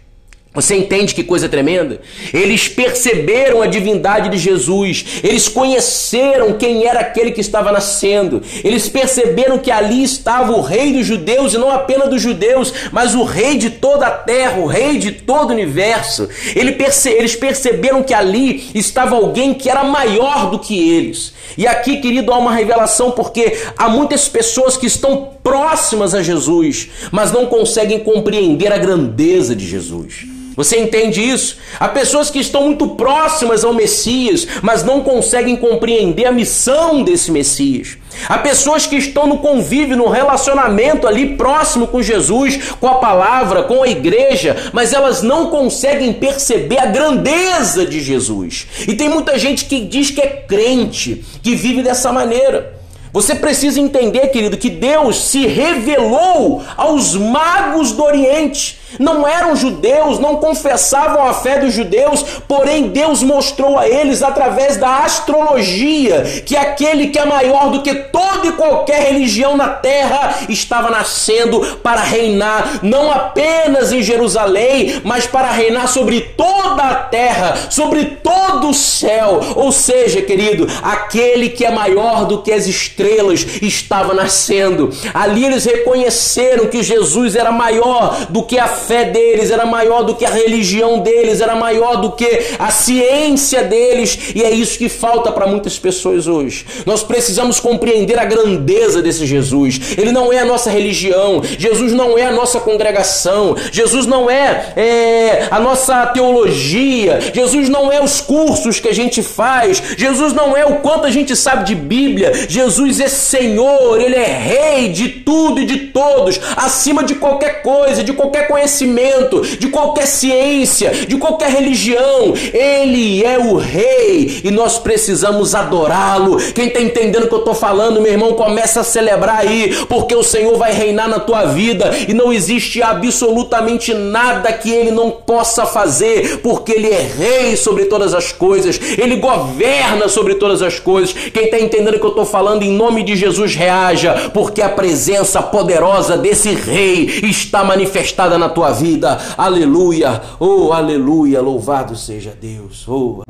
Você 0.57 0.75
entende 0.75 1.15
que 1.15 1.23
coisa 1.23 1.51
tremenda? 1.51 2.01
Eles 2.33 2.67
perceberam 2.67 3.61
a 3.61 3.67
divindade 3.67 4.31
de 4.31 4.39
Jesus, 4.39 5.21
eles 5.23 5.49
conheceram 5.49 6.55
quem 6.55 6.87
era 6.87 7.01
aquele 7.01 7.31
que 7.31 7.43
estava 7.43 7.71
nascendo, 7.71 8.43
eles 8.65 8.89
perceberam 8.89 9.59
que 9.59 9.71
ali 9.71 10.03
estava 10.03 10.53
o 10.53 10.63
Rei 10.63 10.95
dos 10.95 11.07
Judeus, 11.07 11.53
e 11.53 11.59
não 11.59 11.71
apenas 11.71 12.09
dos 12.09 12.23
judeus, 12.23 12.73
mas 12.91 13.15
o 13.15 13.23
Rei 13.23 13.59
de 13.59 13.69
toda 13.69 14.07
a 14.07 14.11
terra, 14.11 14.59
o 14.59 14.67
Rei 14.67 14.97
de 14.97 15.13
todo 15.13 15.51
o 15.51 15.53
universo. 15.53 16.27
Eles 16.55 17.37
perceberam 17.37 18.03
que 18.03 18.15
ali 18.15 18.71
estava 18.75 19.15
alguém 19.15 19.53
que 19.53 19.69
era 19.69 19.85
maior 19.85 20.51
do 20.51 20.59
que 20.59 20.89
eles. 20.89 21.35
E 21.59 21.67
aqui, 21.67 21.99
querido, 21.99 22.33
há 22.33 22.39
uma 22.39 22.55
revelação, 22.55 23.11
porque 23.11 23.59
há 23.77 23.91
muitas 23.91 24.27
pessoas 24.27 24.75
que 24.75 24.87
estão 24.87 25.33
próximas 25.43 26.15
a 26.15 26.23
Jesus, 26.23 26.89
mas 27.13 27.31
não 27.31 27.45
conseguem 27.45 27.99
compreender 27.99 28.73
a 28.73 28.79
grandeza 28.79 29.55
de 29.55 29.67
Jesus. 29.67 30.27
Você 30.57 30.79
entende 30.79 31.21
isso? 31.21 31.59
Há 31.79 31.87
pessoas 31.87 32.31
que 32.31 32.39
estão 32.39 32.63
muito 32.63 32.89
próximas 32.89 33.63
ao 33.63 33.75
Messias, 33.75 34.49
mas 34.63 34.83
não 34.83 35.03
conseguem 35.03 35.55
compreender 35.55 36.25
a 36.25 36.33
missão 36.33 37.03
desse 37.03 37.31
Messias. 37.31 37.99
Há 38.27 38.39
pessoas 38.39 38.87
que 38.87 38.97
estão 38.97 39.27
no 39.27 39.39
convívio, 39.39 39.99
no 39.99 40.09
relacionamento 40.09 41.07
ali 41.07 41.37
próximo 41.37 41.87
com 41.87 42.03
Jesus, 42.03 42.73
com 42.81 42.89
a 42.89 42.95
palavra, 42.95 43.65
com 43.65 43.83
a 43.83 43.89
igreja, 43.89 44.57
mas 44.73 44.95
elas 44.95 45.23
não 45.23 45.51
conseguem 45.51 46.15
perceber 46.15 46.79
a 46.79 46.87
grandeza 46.87 47.85
de 47.85 48.01
Jesus. 48.01 48.67
E 48.89 48.95
tem 48.95 49.11
muita 49.11 49.39
gente 49.39 49.67
que 49.67 49.81
diz 49.81 50.11
que 50.11 50.23
é 50.23 50.45
crente, 50.49 51.23
que 51.43 51.55
vive 51.55 51.83
dessa 51.83 52.11
maneira. 52.11 52.75
Você 53.13 53.35
precisa 53.35 53.81
entender, 53.81 54.29
querido, 54.29 54.59
que 54.59 54.69
Deus 54.69 55.17
se 55.29 55.47
revelou 55.47 56.63
aos 56.77 57.15
magos 57.15 57.93
do 57.93 58.05
Oriente 58.05 58.79
não 58.99 59.27
eram 59.27 59.57
judeus, 59.57 60.19
não 60.19 60.37
confessavam 60.37 61.27
a 61.27 61.35
fé 61.35 61.59
dos 61.59 61.73
judeus, 61.75 62.25
porém 62.47 62.89
Deus 62.89 63.23
mostrou 63.23 63.79
a 63.79 63.89
eles 63.89 64.23
através 64.23 64.77
da 64.77 64.99
astrologia 64.99 66.23
que 66.45 66.57
aquele 66.57 67.09
que 67.09 67.19
é 67.19 67.25
maior 67.25 67.71
do 67.71 67.83
que 67.83 67.95
toda 67.95 68.47
e 68.47 68.53
qualquer 68.53 69.13
religião 69.13 69.57
na 69.57 69.69
terra 69.69 70.37
estava 70.49 70.91
nascendo 70.91 71.61
para 71.83 72.01
reinar, 72.01 72.81
não 72.83 73.11
apenas 73.11 73.93
em 73.93 74.03
Jerusalém, 74.03 75.01
mas 75.05 75.27
para 75.27 75.51
reinar 75.51 75.89
sobre 75.89 76.21
toda 76.21 76.83
a 76.83 76.95
terra, 76.95 77.57
sobre 77.71 78.05
todo 78.23 78.71
o 78.71 78.75
céu. 78.75 79.41
Ou 79.57 79.73
seja, 79.73 80.23
querido, 80.23 80.67
aquele 80.83 81.49
que 81.49 81.65
é 81.65 81.71
maior 81.71 82.27
do 82.27 82.43
que 82.43 82.53
as 82.53 82.67
estrelas 82.67 83.47
estava 83.61 84.15
nascendo. 84.15 84.91
Ali 85.13 85.45
eles 85.45 85.65
reconheceram 85.65 86.67
que 86.67 86.83
Jesus 86.83 87.35
era 87.35 87.51
maior 87.51 88.27
do 88.29 88.43
que 88.43 88.59
a 88.59 88.76
fé 88.77 89.07
deles 89.07 89.51
era 89.51 89.67
maior 89.67 90.05
do 90.05 90.15
que 90.15 90.25
a 90.25 90.31
religião 90.31 91.01
deles, 91.01 91.41
era 91.41 91.57
maior 91.57 91.97
do 91.97 92.13
que 92.13 92.29
a 92.59 92.71
ciência 92.71 93.65
deles, 93.65 94.33
e 94.35 94.43
é 94.43 94.51
isso 94.51 94.79
que 94.79 94.89
falta 94.89 95.33
para 95.33 95.47
muitas 95.47 95.79
pessoas 95.79 96.29
hoje. 96.29 96.65
Nós 96.85 97.03
precisamos 97.03 97.59
compreender 97.59 98.19
a 98.19 98.25
grandeza 98.25 99.03
desse 99.03 99.27
Jesus. 99.27 99.81
Ele 99.97 100.13
não 100.13 100.33
é 100.33 100.39
a 100.39 100.45
nossa 100.45 100.71
religião, 100.71 101.43
Jesus 101.59 101.93
não 101.93 102.17
é 102.17 102.27
a 102.27 102.33
nossa 102.33 102.61
congregação, 102.61 103.57
Jesus 103.73 104.07
não 104.07 104.31
é, 104.31 104.73
é 104.77 105.49
a 105.51 105.59
nossa 105.59 106.07
teologia, 106.07 107.19
Jesus 107.33 107.69
não 107.69 107.91
é 107.91 108.03
os 108.03 108.21
cursos 108.21 108.79
que 108.79 108.89
a 108.89 108.95
gente 108.95 109.23
faz, 109.23 109.83
Jesus 109.97 110.33
não 110.33 110.57
é 110.57 110.65
o 110.65 110.77
quanto 110.77 111.07
a 111.07 111.11
gente 111.11 111.35
sabe 111.35 111.65
de 111.65 111.75
Bíblia, 111.75 112.33
Jesus 112.49 113.01
é 113.01 113.09
Senhor, 113.09 114.01
Ele 114.01 114.17
é 114.17 114.27
Rei 114.27 114.89
de 114.91 115.09
tudo 115.09 115.61
e 115.61 115.67
de 115.67 115.79
todos, 115.89 116.39
acima 116.57 117.03
de 117.03 117.15
qualquer 117.15 117.63
coisa, 117.63 118.05
de 118.05 118.13
qualquer 118.13 118.47
conhecimento 118.49 118.66
conhecimento, 118.67 119.41
de 119.43 119.69
qualquer 119.69 120.07
ciência, 120.07 120.91
de 120.91 121.17
qualquer 121.17 121.51
religião. 121.51 122.35
Ele 122.53 123.25
é 123.25 123.39
o 123.39 123.57
Rei 123.57 124.41
e 124.43 124.51
nós 124.51 124.79
precisamos 124.79 125.55
adorá-lo. 125.55 126.37
Quem 126.53 126.67
está 126.67 126.81
entendendo 126.81 127.25
o 127.25 127.29
que 127.29 127.35
eu 127.35 127.39
estou 127.39 127.55
falando, 127.55 128.01
meu 128.01 128.13
irmão, 128.13 128.33
começa 128.33 128.81
a 128.81 128.85
celebrar 128.85 129.39
aí, 129.39 129.75
porque 129.89 130.15
o 130.15 130.23
Senhor 130.23 130.57
vai 130.59 130.73
reinar 130.73 131.09
na 131.09 131.21
tua 131.21 131.45
vida 131.45 131.91
e 132.09 132.13
não 132.13 132.33
existe 132.33 132.83
absolutamente 132.83 133.95
nada 133.95 134.53
que 134.53 134.71
ele 134.71 134.91
não 134.91 135.11
possa 135.11 135.65
fazer, 135.65 136.39
porque 136.39 136.73
ele 136.73 136.89
é 136.89 137.07
Rei 137.17 137.57
sobre 137.57 137.85
todas 137.85 138.15
as 138.15 138.33
coisas, 138.33 138.81
ele 138.99 139.17
governa 139.17 140.09
sobre 140.09 140.35
todas 140.35 140.61
as 140.61 140.81
coisas. 140.81 141.15
Quem 141.33 141.45
está 141.45 141.59
entendendo 141.59 141.95
o 141.95 142.01
que 142.01 142.05
eu 142.05 142.11
estou 142.11 142.27
falando, 142.27 142.65
em 142.65 142.73
nome 142.73 143.05
de 143.05 143.15
Jesus, 143.15 143.55
reaja, 143.55 144.31
porque 144.35 144.61
a 144.61 144.69
presença 144.69 145.41
poderosa 145.41 146.17
desse 146.17 146.53
Rei 146.53 147.21
está 147.23 147.63
manifestada 147.63 148.37
na 148.37 148.49
tua 148.49 148.56
tua 148.57 148.73
vida. 148.73 149.19
Aleluia! 149.37 150.23
Oh, 150.41 150.73
aleluia! 150.73 151.43
Louvado 151.43 151.95
seja 151.95 152.35
Deus! 152.41 152.89
Oh. 152.89 153.21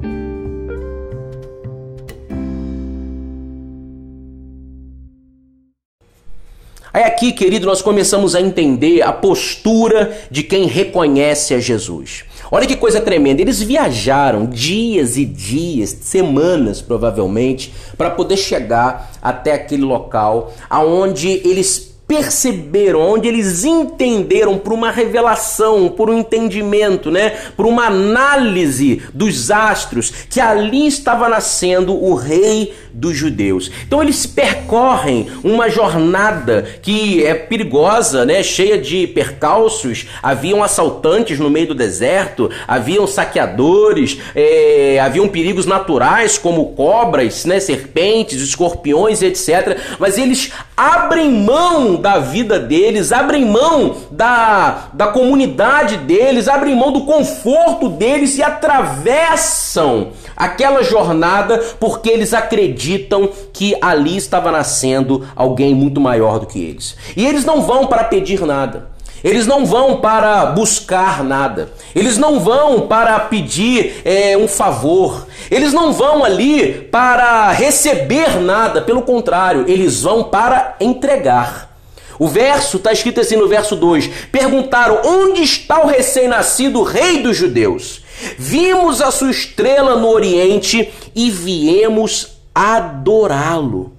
Aí 6.92 7.02
aqui, 7.02 7.32
querido, 7.32 7.66
nós 7.66 7.82
começamos 7.82 8.36
a 8.36 8.40
entender 8.40 9.02
a 9.02 9.12
postura 9.12 10.16
de 10.30 10.44
quem 10.44 10.66
reconhece 10.66 11.54
a 11.54 11.58
Jesus. 11.58 12.24
Olha 12.48 12.64
que 12.64 12.76
coisa 12.76 13.00
tremenda. 13.00 13.42
Eles 13.42 13.60
viajaram 13.60 14.46
dias 14.46 15.16
e 15.16 15.24
dias, 15.24 15.90
semanas 15.90 16.80
provavelmente, 16.80 17.74
para 17.98 18.10
poder 18.10 18.36
chegar 18.36 19.10
até 19.20 19.54
aquele 19.54 19.82
local 19.82 20.54
aonde 20.70 21.28
eles 21.28 21.95
perceberam, 22.06 23.00
onde 23.00 23.26
eles 23.26 23.64
entenderam 23.64 24.58
por 24.58 24.72
uma 24.72 24.90
revelação, 24.90 25.88
por 25.88 26.08
um 26.08 26.18
entendimento, 26.18 27.10
né, 27.10 27.30
por 27.56 27.66
uma 27.66 27.86
análise 27.86 29.02
dos 29.12 29.50
astros, 29.50 30.10
que 30.30 30.40
ali 30.40 30.86
estava 30.86 31.28
nascendo 31.28 31.92
o 31.94 32.14
rei 32.14 32.72
dos 32.96 33.14
judeus. 33.14 33.70
Então 33.86 34.02
eles 34.02 34.26
percorrem 34.26 35.28
uma 35.44 35.68
jornada 35.68 36.66
que 36.80 37.24
é 37.24 37.34
perigosa, 37.34 38.24
né, 38.24 38.42
cheia 38.42 38.78
de 38.78 39.06
percalços. 39.06 40.06
Haviam 40.22 40.62
assaltantes 40.62 41.38
no 41.38 41.50
meio 41.50 41.68
do 41.68 41.74
deserto, 41.74 42.50
haviam 42.66 43.06
saqueadores, 43.06 44.18
é, 44.34 44.98
haviam 44.98 45.28
perigos 45.28 45.66
naturais 45.66 46.38
como 46.38 46.72
cobras, 46.72 47.44
né, 47.44 47.60
serpentes, 47.60 48.40
escorpiões, 48.40 49.20
etc. 49.20 49.78
Mas 49.98 50.16
eles 50.16 50.50
abrem 50.74 51.30
mão 51.30 51.96
da 51.96 52.18
vida 52.18 52.58
deles, 52.58 53.12
abrem 53.12 53.44
mão 53.44 53.96
da, 54.10 54.88
da 54.94 55.08
comunidade 55.08 55.98
deles, 55.98 56.48
abrem 56.48 56.74
mão 56.74 56.92
do 56.92 57.02
conforto 57.02 57.90
deles 57.90 58.38
e 58.38 58.42
atravessam 58.42 60.12
aquela 60.36 60.82
jornada 60.82 61.58
porque 61.80 62.08
eles 62.08 62.34
acreditam 62.34 63.28
que 63.52 63.76
ali 63.80 64.16
estava 64.16 64.52
nascendo 64.52 65.26
alguém 65.34 65.74
muito 65.74 66.00
maior 66.00 66.38
do 66.38 66.46
que 66.46 66.62
eles. 66.62 66.96
E 67.16 67.26
eles 67.26 67.44
não 67.44 67.62
vão 67.62 67.86
para 67.86 68.04
pedir 68.04 68.40
nada. 68.42 68.94
Eles 69.24 69.46
não 69.46 69.66
vão 69.66 70.00
para 70.00 70.46
buscar 70.46 71.24
nada. 71.24 71.70
Eles 71.94 72.18
não 72.18 72.38
vão 72.38 72.82
para 72.82 73.18
pedir 73.18 74.00
é, 74.04 74.36
um 74.36 74.46
favor. 74.46 75.26
Eles 75.50 75.72
não 75.72 75.92
vão 75.92 76.24
ali 76.24 76.72
para 76.72 77.50
receber 77.50 78.40
nada. 78.40 78.82
Pelo 78.82 79.02
contrário, 79.02 79.64
eles 79.66 80.02
vão 80.02 80.24
para 80.24 80.76
entregar. 80.80 81.74
O 82.18 82.28
verso 82.28 82.76
está 82.76 82.92
escrito 82.92 83.20
assim 83.20 83.36
no 83.36 83.48
verso 83.48 83.74
2: 83.74 84.08
Perguntaram: 84.30 85.00
Onde 85.04 85.42
está 85.42 85.80
o 85.80 85.86
recém-nascido 85.86 86.82
rei 86.82 87.22
dos 87.22 87.36
judeus? 87.36 88.05
Vimos 88.38 89.00
a 89.00 89.10
sua 89.10 89.30
estrela 89.30 89.96
no 89.96 90.08
Oriente 90.08 90.92
e 91.14 91.30
viemos 91.30 92.36
adorá-lo. 92.54 93.92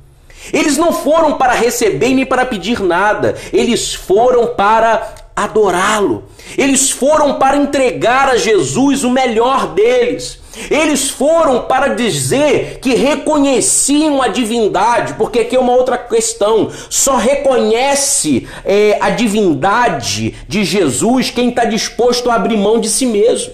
Eles 0.54 0.78
não 0.78 0.94
foram 0.94 1.38
para 1.38 1.54
receber 1.54 2.14
nem 2.14 2.26
para 2.26 2.46
pedir 2.46 2.82
nada, 2.82 3.36
eles 3.52 3.94
foram 3.94 4.48
para 4.48 5.16
adorá-lo. 5.36 6.24
Eles 6.58 6.90
foram 6.90 7.36
para 7.38 7.58
entregar 7.58 8.30
a 8.30 8.38
Jesus 8.38 9.04
o 9.04 9.12
melhor 9.12 9.74
deles. 9.74 10.40
Eles 10.72 11.10
foram 11.12 11.64
para 11.64 11.90
dizer 11.90 12.80
que 12.82 12.96
reconheciam 12.96 14.22
a 14.22 14.28
divindade, 14.28 15.14
porque 15.14 15.42
aqui 15.42 15.56
é 15.56 15.60
uma 15.60 15.76
outra 15.76 15.98
questão. 15.98 16.72
Só 16.90 17.18
reconhece 17.18 18.48
é, 18.66 18.98
a 19.00 19.12
divindade 19.12 20.34
de 20.48 20.64
Jesus 20.64 21.30
quem 21.30 21.50
está 21.50 21.66
disposto 21.66 22.32
a 22.32 22.36
abrir 22.36 22.58
mão 22.58 22.80
de 22.80 22.90
si 22.90 23.06
mesmo. 23.06 23.54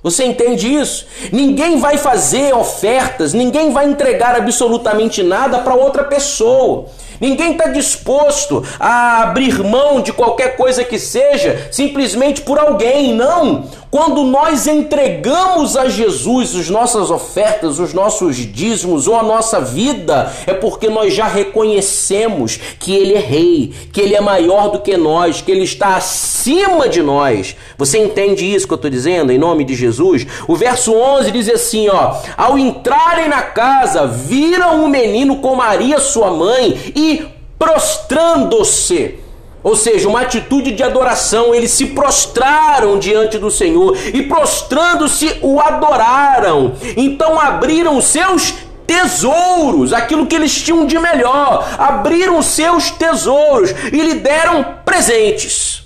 Você 0.00 0.24
entende 0.24 0.72
isso? 0.72 1.06
Ninguém 1.32 1.80
vai 1.80 1.98
fazer 1.98 2.54
ofertas, 2.54 3.34
ninguém 3.34 3.72
vai 3.72 3.86
entregar 3.86 4.36
absolutamente 4.36 5.24
nada 5.24 5.58
para 5.58 5.74
outra 5.74 6.04
pessoa. 6.04 6.86
Ninguém 7.20 7.52
está 7.52 7.66
disposto 7.66 8.64
a 8.78 9.22
abrir 9.22 9.58
mão 9.64 10.00
de 10.00 10.12
qualquer 10.12 10.56
coisa 10.56 10.84
que 10.84 11.00
seja 11.00 11.68
simplesmente 11.72 12.42
por 12.42 12.60
alguém. 12.60 13.12
Não! 13.12 13.64
Quando 13.90 14.22
nós 14.22 14.66
entregamos 14.66 15.74
a 15.74 15.88
Jesus 15.88 16.54
as 16.54 16.68
nossas 16.68 17.10
ofertas, 17.10 17.78
os 17.78 17.94
nossos 17.94 18.36
dízimos 18.36 19.08
ou 19.08 19.16
a 19.16 19.22
nossa 19.22 19.60
vida, 19.60 20.30
é 20.46 20.52
porque 20.52 20.90
nós 20.90 21.14
já 21.14 21.26
reconhecemos 21.26 22.58
que 22.78 22.94
Ele 22.94 23.14
é 23.14 23.18
Rei, 23.18 23.72
que 23.90 24.00
Ele 24.02 24.14
é 24.14 24.20
maior 24.20 24.70
do 24.70 24.80
que 24.80 24.94
nós, 24.96 25.40
que 25.40 25.50
Ele 25.50 25.64
está 25.64 25.96
acima 25.96 26.86
de 26.86 27.00
nós. 27.02 27.56
Você 27.78 27.98
entende 27.98 28.44
isso 28.44 28.66
que 28.66 28.74
eu 28.74 28.76
estou 28.76 28.90
dizendo, 28.90 29.32
em 29.32 29.38
nome 29.38 29.64
de 29.64 29.74
Jesus? 29.74 30.26
O 30.46 30.54
verso 30.54 30.92
11 30.94 31.30
diz 31.30 31.48
assim: 31.48 31.88
ó, 31.88 32.16
ao 32.36 32.58
entrarem 32.58 33.28
na 33.28 33.40
casa, 33.42 34.06
viram 34.06 34.84
um 34.84 34.88
menino 34.88 35.36
com 35.36 35.54
Maria, 35.54 35.98
sua 35.98 36.30
mãe, 36.30 36.92
e 36.94 37.26
prostrando-se 37.58 39.27
ou 39.62 39.74
seja, 39.74 40.08
uma 40.08 40.20
atitude 40.20 40.72
de 40.72 40.82
adoração, 40.82 41.54
eles 41.54 41.72
se 41.72 41.86
prostraram 41.86 42.98
diante 42.98 43.38
do 43.38 43.50
Senhor 43.50 43.96
e 44.14 44.22
prostrando-se 44.22 45.38
o 45.42 45.60
adoraram. 45.60 46.74
Então 46.96 47.38
abriram 47.38 48.00
seus 48.00 48.54
tesouros, 48.86 49.92
aquilo 49.92 50.26
que 50.26 50.34
eles 50.34 50.54
tinham 50.54 50.86
de 50.86 50.98
melhor, 50.98 51.68
abriram 51.78 52.40
seus 52.40 52.90
tesouros 52.90 53.70
e 53.92 54.00
lhe 54.00 54.14
deram 54.14 54.64
presentes: 54.84 55.84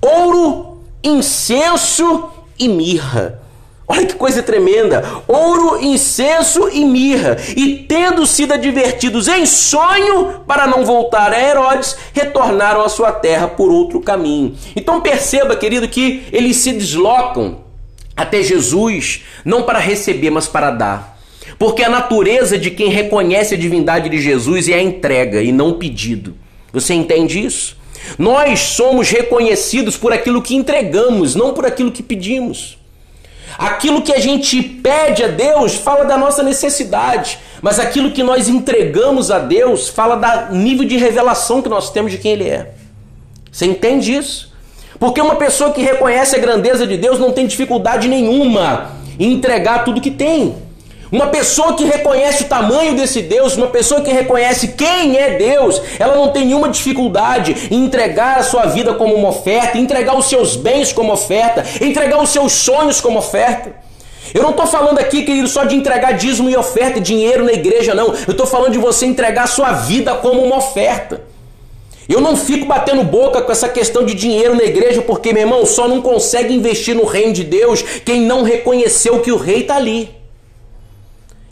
ouro, 0.00 0.78
incenso 1.02 2.28
e 2.58 2.68
mirra. 2.68 3.43
Olha 3.86 4.06
que 4.06 4.14
coisa 4.14 4.42
tremenda! 4.42 5.04
Ouro, 5.28 5.84
incenso 5.84 6.70
e 6.72 6.84
mirra. 6.84 7.36
E 7.54 7.84
tendo 7.86 8.26
sido 8.26 8.54
advertidos 8.54 9.28
em 9.28 9.44
sonho 9.44 10.40
para 10.46 10.66
não 10.66 10.84
voltar 10.84 11.32
a 11.32 11.40
Herodes, 11.40 11.96
retornaram 12.12 12.82
à 12.82 12.88
sua 12.88 13.12
terra 13.12 13.46
por 13.46 13.70
outro 13.70 14.00
caminho. 14.00 14.56
Então 14.74 15.02
perceba, 15.02 15.54
querido, 15.54 15.86
que 15.86 16.24
eles 16.32 16.56
se 16.56 16.72
deslocam 16.72 17.62
até 18.16 18.42
Jesus 18.42 19.24
não 19.44 19.64
para 19.64 19.78
receber, 19.78 20.30
mas 20.30 20.46
para 20.46 20.70
dar. 20.70 21.18
Porque 21.58 21.82
a 21.82 21.90
natureza 21.90 22.56
de 22.56 22.70
quem 22.70 22.88
reconhece 22.88 23.54
a 23.54 23.58
divindade 23.58 24.08
de 24.08 24.20
Jesus 24.20 24.68
é 24.68 24.74
a 24.74 24.82
entrega 24.82 25.42
e 25.42 25.52
não 25.52 25.70
o 25.70 25.74
pedido. 25.74 26.34
Você 26.72 26.94
entende 26.94 27.44
isso? 27.44 27.76
Nós 28.18 28.60
somos 28.60 29.10
reconhecidos 29.10 29.96
por 29.96 30.12
aquilo 30.12 30.42
que 30.42 30.54
entregamos, 30.54 31.34
não 31.34 31.52
por 31.52 31.66
aquilo 31.66 31.92
que 31.92 32.02
pedimos. 32.02 32.78
Aquilo 33.58 34.02
que 34.02 34.12
a 34.12 34.18
gente 34.18 34.62
pede 34.62 35.22
a 35.22 35.28
Deus 35.28 35.74
fala 35.74 36.04
da 36.04 36.16
nossa 36.16 36.42
necessidade, 36.42 37.38
mas 37.62 37.78
aquilo 37.78 38.10
que 38.10 38.22
nós 38.22 38.48
entregamos 38.48 39.30
a 39.30 39.38
Deus 39.38 39.88
fala 39.88 40.16
do 40.16 40.54
nível 40.54 40.86
de 40.86 40.96
revelação 40.96 41.62
que 41.62 41.68
nós 41.68 41.90
temos 41.90 42.10
de 42.10 42.18
quem 42.18 42.32
Ele 42.32 42.48
é. 42.48 42.74
Você 43.50 43.66
entende 43.66 44.14
isso? 44.14 44.52
Porque 44.98 45.20
uma 45.20 45.36
pessoa 45.36 45.72
que 45.72 45.82
reconhece 45.82 46.34
a 46.34 46.38
grandeza 46.38 46.86
de 46.86 46.96
Deus 46.96 47.18
não 47.18 47.32
tem 47.32 47.46
dificuldade 47.46 48.08
nenhuma 48.08 48.92
em 49.18 49.32
entregar 49.32 49.84
tudo 49.84 50.00
que 50.00 50.10
tem. 50.10 50.56
Uma 51.14 51.28
pessoa 51.28 51.74
que 51.74 51.84
reconhece 51.84 52.42
o 52.42 52.46
tamanho 52.48 52.96
desse 52.96 53.22
Deus, 53.22 53.56
uma 53.56 53.68
pessoa 53.68 54.00
que 54.00 54.10
reconhece 54.10 54.66
quem 54.66 55.16
é 55.16 55.38
Deus, 55.38 55.80
ela 55.96 56.16
não 56.16 56.30
tem 56.30 56.44
nenhuma 56.44 56.68
dificuldade 56.68 57.68
em 57.70 57.84
entregar 57.84 58.38
a 58.38 58.42
sua 58.42 58.66
vida 58.66 58.94
como 58.94 59.14
uma 59.14 59.28
oferta, 59.28 59.78
entregar 59.78 60.18
os 60.18 60.28
seus 60.28 60.56
bens 60.56 60.92
como 60.92 61.12
oferta, 61.12 61.64
entregar 61.80 62.20
os 62.20 62.30
seus 62.30 62.50
sonhos 62.50 63.00
como 63.00 63.20
oferta. 63.20 63.76
Eu 64.34 64.42
não 64.42 64.50
estou 64.50 64.66
falando 64.66 64.98
aqui, 64.98 65.22
querido, 65.22 65.46
só 65.46 65.62
de 65.62 65.76
entregar 65.76 66.14
dízimo 66.14 66.50
e 66.50 66.56
oferta, 66.56 67.00
dinheiro 67.00 67.44
na 67.44 67.52
igreja, 67.52 67.94
não. 67.94 68.08
Eu 68.08 68.32
estou 68.32 68.44
falando 68.44 68.72
de 68.72 68.78
você 68.78 69.06
entregar 69.06 69.44
a 69.44 69.46
sua 69.46 69.70
vida 69.70 70.16
como 70.16 70.42
uma 70.42 70.56
oferta. 70.56 71.22
Eu 72.08 72.20
não 72.20 72.36
fico 72.36 72.66
batendo 72.66 73.04
boca 73.04 73.40
com 73.40 73.52
essa 73.52 73.68
questão 73.68 74.04
de 74.04 74.14
dinheiro 74.14 74.56
na 74.56 74.64
igreja, 74.64 75.00
porque, 75.00 75.32
meu 75.32 75.42
irmão, 75.42 75.64
só 75.64 75.86
não 75.86 76.02
consegue 76.02 76.52
investir 76.52 76.92
no 76.92 77.04
reino 77.04 77.32
de 77.32 77.44
Deus 77.44 77.82
quem 78.04 78.22
não 78.22 78.42
reconheceu 78.42 79.20
que 79.20 79.30
o 79.30 79.36
rei 79.36 79.60
está 79.60 79.76
ali. 79.76 80.23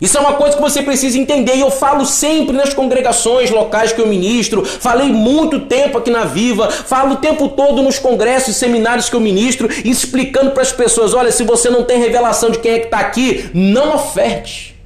Isso 0.02 0.18
é 0.18 0.20
uma 0.20 0.32
coisa 0.32 0.56
que 0.56 0.60
você 0.60 0.82
precisa 0.82 1.16
entender. 1.16 1.54
E 1.54 1.60
eu 1.60 1.70
falo 1.70 2.04
sempre 2.04 2.56
nas 2.56 2.74
congregações 2.74 3.52
locais 3.52 3.92
que 3.92 4.00
eu 4.00 4.06
ministro. 4.08 4.64
Falei 4.64 5.06
muito 5.06 5.60
tempo 5.60 5.96
aqui 5.96 6.10
na 6.10 6.24
Viva. 6.24 6.68
Falo 6.72 7.12
o 7.12 7.16
tempo 7.18 7.48
todo 7.50 7.80
nos 7.80 8.00
congressos 8.00 8.56
e 8.56 8.58
seminários 8.58 9.08
que 9.08 9.14
eu 9.14 9.20
ministro, 9.20 9.68
explicando 9.84 10.50
para 10.50 10.62
as 10.62 10.72
pessoas: 10.72 11.14
olha, 11.14 11.30
se 11.30 11.44
você 11.44 11.70
não 11.70 11.84
tem 11.84 12.00
revelação 12.00 12.50
de 12.50 12.58
quem 12.58 12.72
é 12.72 12.78
que 12.80 12.86
está 12.86 12.98
aqui, 12.98 13.48
não 13.54 13.94
oferte. 13.94 14.76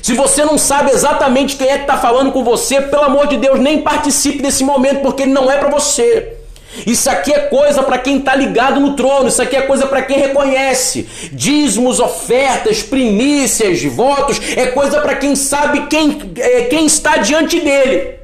Se 0.00 0.14
você 0.14 0.42
não 0.42 0.56
sabe 0.56 0.90
exatamente 0.90 1.56
quem 1.56 1.68
é 1.68 1.76
que 1.76 1.82
está 1.82 1.98
falando 1.98 2.32
com 2.32 2.42
você, 2.42 2.80
pelo 2.80 3.04
amor 3.04 3.26
de 3.26 3.36
Deus, 3.36 3.60
nem 3.60 3.82
participe 3.82 4.42
desse 4.42 4.64
momento, 4.64 5.02
porque 5.02 5.24
ele 5.24 5.32
não 5.32 5.50
é 5.50 5.58
para 5.58 5.68
você. 5.68 6.39
Isso 6.86 7.10
aqui 7.10 7.32
é 7.32 7.40
coisa 7.40 7.82
para 7.82 7.98
quem 7.98 8.18
está 8.18 8.34
ligado 8.34 8.80
no 8.80 8.94
trono, 8.94 9.28
isso 9.28 9.42
aqui 9.42 9.56
é 9.56 9.62
coisa 9.62 9.86
para 9.86 10.02
quem 10.02 10.18
reconhece. 10.18 11.08
Dízimos, 11.32 11.98
ofertas, 11.98 12.82
primícias, 12.82 13.82
votos, 13.84 14.40
é 14.56 14.66
coisa 14.66 15.00
para 15.00 15.16
quem 15.16 15.34
sabe 15.34 15.86
quem, 15.86 16.32
é, 16.36 16.62
quem 16.62 16.86
está 16.86 17.16
diante 17.16 17.60
dele. 17.60 18.20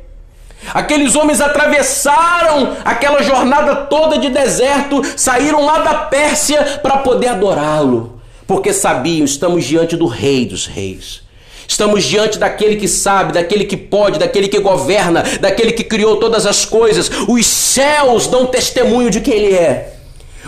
Aqueles 0.73 1.15
homens 1.15 1.41
atravessaram 1.41 2.77
aquela 2.85 3.23
jornada 3.23 3.77
toda 3.77 4.19
de 4.19 4.31
deserto, 4.31 5.03
saíram 5.17 5.65
lá 5.65 5.79
da 5.79 5.95
Pérsia 5.95 6.81
para 6.83 6.99
poder 6.99 7.29
adorá-lo, 7.29 8.21
porque 8.47 8.73
sabiam, 8.73 9.25
estamos 9.25 9.65
diante 9.65 9.97
do 9.97 10.07
Rei 10.07 10.47
dos 10.47 10.67
Reis. 10.67 11.26
Estamos 11.69 12.05
diante 12.05 12.39
daquele 12.39 12.77
que 12.77 12.87
sabe, 12.87 13.33
daquele 13.33 13.65
que 13.65 13.77
pode, 13.77 14.19
daquele 14.19 14.49
que 14.49 14.59
governa, 14.59 15.23
daquele 15.41 15.73
que 15.73 15.85
criou 15.85 16.17
todas 16.17 16.47
as 16.47 16.65
coisas. 16.65 17.11
Os 17.29 17.47
céus 17.47 18.27
dão 18.27 18.47
testemunho 18.47 19.11
de 19.11 19.21
quem 19.21 19.35
ele 19.35 19.55
é. 19.55 19.95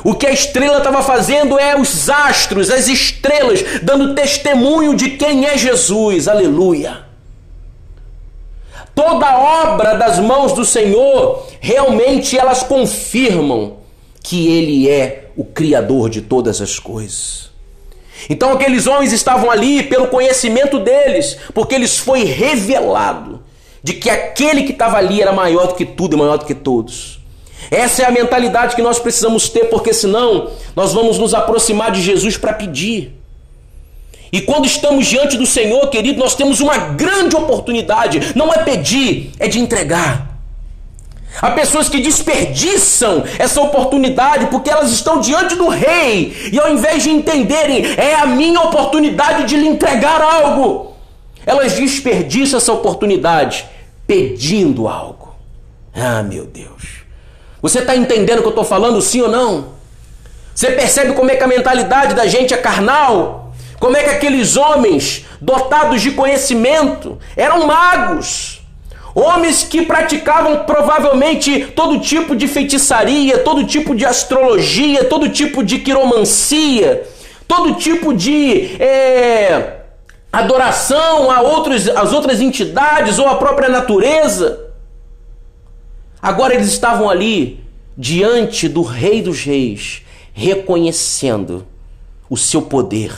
O 0.04 0.14
que 0.14 0.26
a 0.26 0.32
estrela 0.32 0.78
estava 0.78 1.02
fazendo 1.02 1.58
é 1.58 1.78
os 1.78 2.08
astros, 2.08 2.70
as 2.70 2.88
estrelas, 2.88 3.64
dando 3.82 4.14
testemunho 4.14 4.94
de 4.94 5.10
quem 5.10 5.44
é 5.44 5.58
Jesus. 5.58 6.28
Aleluia. 6.28 7.08
Toda 8.94 9.38
obra 9.38 9.94
das 9.94 10.18
mãos 10.18 10.52
do 10.52 10.64
Senhor, 10.64 11.46
realmente 11.60 12.36
elas 12.36 12.62
confirmam 12.62 13.76
que 14.22 14.48
Ele 14.48 14.88
é 14.88 15.30
o 15.36 15.44
Criador 15.44 16.10
de 16.10 16.20
todas 16.20 16.60
as 16.60 16.78
coisas. 16.78 17.48
Então 18.28 18.52
aqueles 18.52 18.86
homens 18.86 19.12
estavam 19.12 19.50
ali 19.50 19.82
pelo 19.82 20.08
conhecimento 20.08 20.78
deles, 20.78 21.36
porque 21.54 21.78
lhes 21.78 21.98
foi 21.98 22.24
revelado 22.24 23.42
de 23.82 23.94
que 23.94 24.10
aquele 24.10 24.64
que 24.64 24.72
estava 24.72 24.96
ali 24.96 25.22
era 25.22 25.32
maior 25.32 25.68
do 25.68 25.74
que 25.74 25.84
tudo 25.84 26.16
e 26.16 26.18
maior 26.18 26.36
do 26.36 26.44
que 26.44 26.54
todos. 26.54 27.18
Essa 27.70 28.02
é 28.02 28.06
a 28.06 28.10
mentalidade 28.10 28.74
que 28.74 28.82
nós 28.82 28.98
precisamos 28.98 29.48
ter, 29.48 29.66
porque 29.66 29.92
senão 29.92 30.50
nós 30.74 30.92
vamos 30.92 31.18
nos 31.18 31.34
aproximar 31.34 31.90
de 31.90 32.00
Jesus 32.00 32.36
para 32.36 32.52
pedir. 32.52 33.14
E 34.32 34.40
quando 34.40 34.66
estamos 34.66 35.06
diante 35.06 35.36
do 35.36 35.46
Senhor, 35.46 35.88
querido, 35.88 36.18
nós 36.18 36.34
temos 36.34 36.60
uma 36.60 36.76
grande 36.76 37.34
oportunidade. 37.34 38.32
Não 38.34 38.52
é 38.52 38.58
pedir, 38.58 39.32
é 39.38 39.48
de 39.48 39.58
entregar. 39.58 40.27
Há 41.40 41.50
pessoas 41.52 41.88
que 41.88 42.00
desperdiçam 42.00 43.22
essa 43.38 43.60
oportunidade 43.60 44.46
porque 44.46 44.70
elas 44.70 44.90
estão 44.90 45.20
diante 45.20 45.54
do 45.54 45.68
rei 45.68 46.50
e 46.52 46.58
ao 46.58 46.70
invés 46.70 47.02
de 47.02 47.10
entenderem, 47.10 47.84
é 47.96 48.14
a 48.14 48.26
minha 48.26 48.60
oportunidade 48.62 49.44
de 49.44 49.56
lhe 49.56 49.68
entregar 49.68 50.20
algo, 50.20 50.96
elas 51.46 51.74
desperdiçam 51.74 52.58
essa 52.58 52.72
oportunidade 52.72 53.66
pedindo 54.06 54.88
algo. 54.88 55.34
Ah, 55.94 56.22
meu 56.22 56.44
Deus. 56.44 57.04
Você 57.60 57.80
está 57.80 57.94
entendendo 57.96 58.38
o 58.38 58.42
que 58.42 58.48
eu 58.48 58.50
estou 58.50 58.64
falando, 58.64 59.00
sim 59.00 59.20
ou 59.20 59.28
não? 59.28 59.68
Você 60.54 60.72
percebe 60.72 61.12
como 61.12 61.30
é 61.30 61.36
que 61.36 61.44
a 61.44 61.48
mentalidade 61.48 62.14
da 62.14 62.26
gente 62.26 62.52
é 62.52 62.56
carnal? 62.56 63.52
Como 63.78 63.96
é 63.96 64.02
que 64.02 64.10
aqueles 64.10 64.56
homens 64.56 65.24
dotados 65.40 66.02
de 66.02 66.10
conhecimento 66.12 67.18
eram 67.36 67.66
magos? 67.66 68.57
Homens 69.18 69.64
que 69.64 69.84
praticavam 69.84 70.64
provavelmente 70.64 71.66
todo 71.74 71.98
tipo 71.98 72.36
de 72.36 72.46
feitiçaria, 72.46 73.38
todo 73.38 73.64
tipo 73.64 73.92
de 73.92 74.06
astrologia, 74.06 75.02
todo 75.02 75.28
tipo 75.28 75.64
de 75.64 75.80
quiromancia, 75.80 77.04
todo 77.48 77.74
tipo 77.74 78.14
de 78.14 78.80
é, 78.80 79.80
adoração 80.32 81.32
a 81.32 81.40
outros, 81.40 81.88
as 81.88 82.12
outras 82.12 82.40
entidades 82.40 83.18
ou 83.18 83.26
a 83.26 83.34
própria 83.34 83.68
natureza. 83.68 84.70
Agora 86.22 86.54
eles 86.54 86.68
estavam 86.68 87.10
ali 87.10 87.58
diante 87.96 88.68
do 88.68 88.82
Rei 88.82 89.20
dos 89.20 89.42
Reis, 89.42 90.02
reconhecendo 90.32 91.66
o 92.30 92.36
seu 92.36 92.62
poder, 92.62 93.12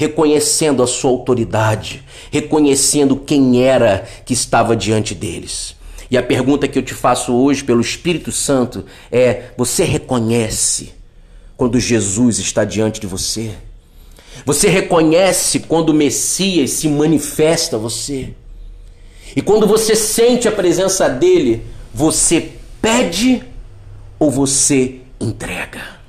reconhecendo 0.00 0.82
a 0.82 0.86
sua 0.86 1.10
autoridade, 1.10 2.02
reconhecendo 2.30 3.16
quem 3.16 3.62
era 3.62 4.08
que 4.24 4.32
estava 4.32 4.74
diante 4.74 5.14
deles. 5.14 5.76
E 6.10 6.16
a 6.16 6.22
pergunta 6.22 6.66
que 6.66 6.78
eu 6.78 6.82
te 6.82 6.94
faço 6.94 7.34
hoje 7.34 7.62
pelo 7.62 7.82
Espírito 7.82 8.32
Santo 8.32 8.86
é: 9.12 9.50
você 9.58 9.84
reconhece 9.84 10.94
quando 11.54 11.78
Jesus 11.78 12.38
está 12.38 12.64
diante 12.64 12.98
de 12.98 13.06
você? 13.06 13.50
Você 14.46 14.70
reconhece 14.70 15.60
quando 15.60 15.90
o 15.90 15.94
Messias 15.94 16.70
se 16.70 16.88
manifesta 16.88 17.76
a 17.76 17.78
você? 17.78 18.30
E 19.36 19.42
quando 19.42 19.66
você 19.66 19.94
sente 19.94 20.48
a 20.48 20.52
presença 20.52 21.10
dele, 21.10 21.62
você 21.92 22.52
pede 22.80 23.44
ou 24.18 24.30
você 24.30 25.00
entrega? 25.20 25.99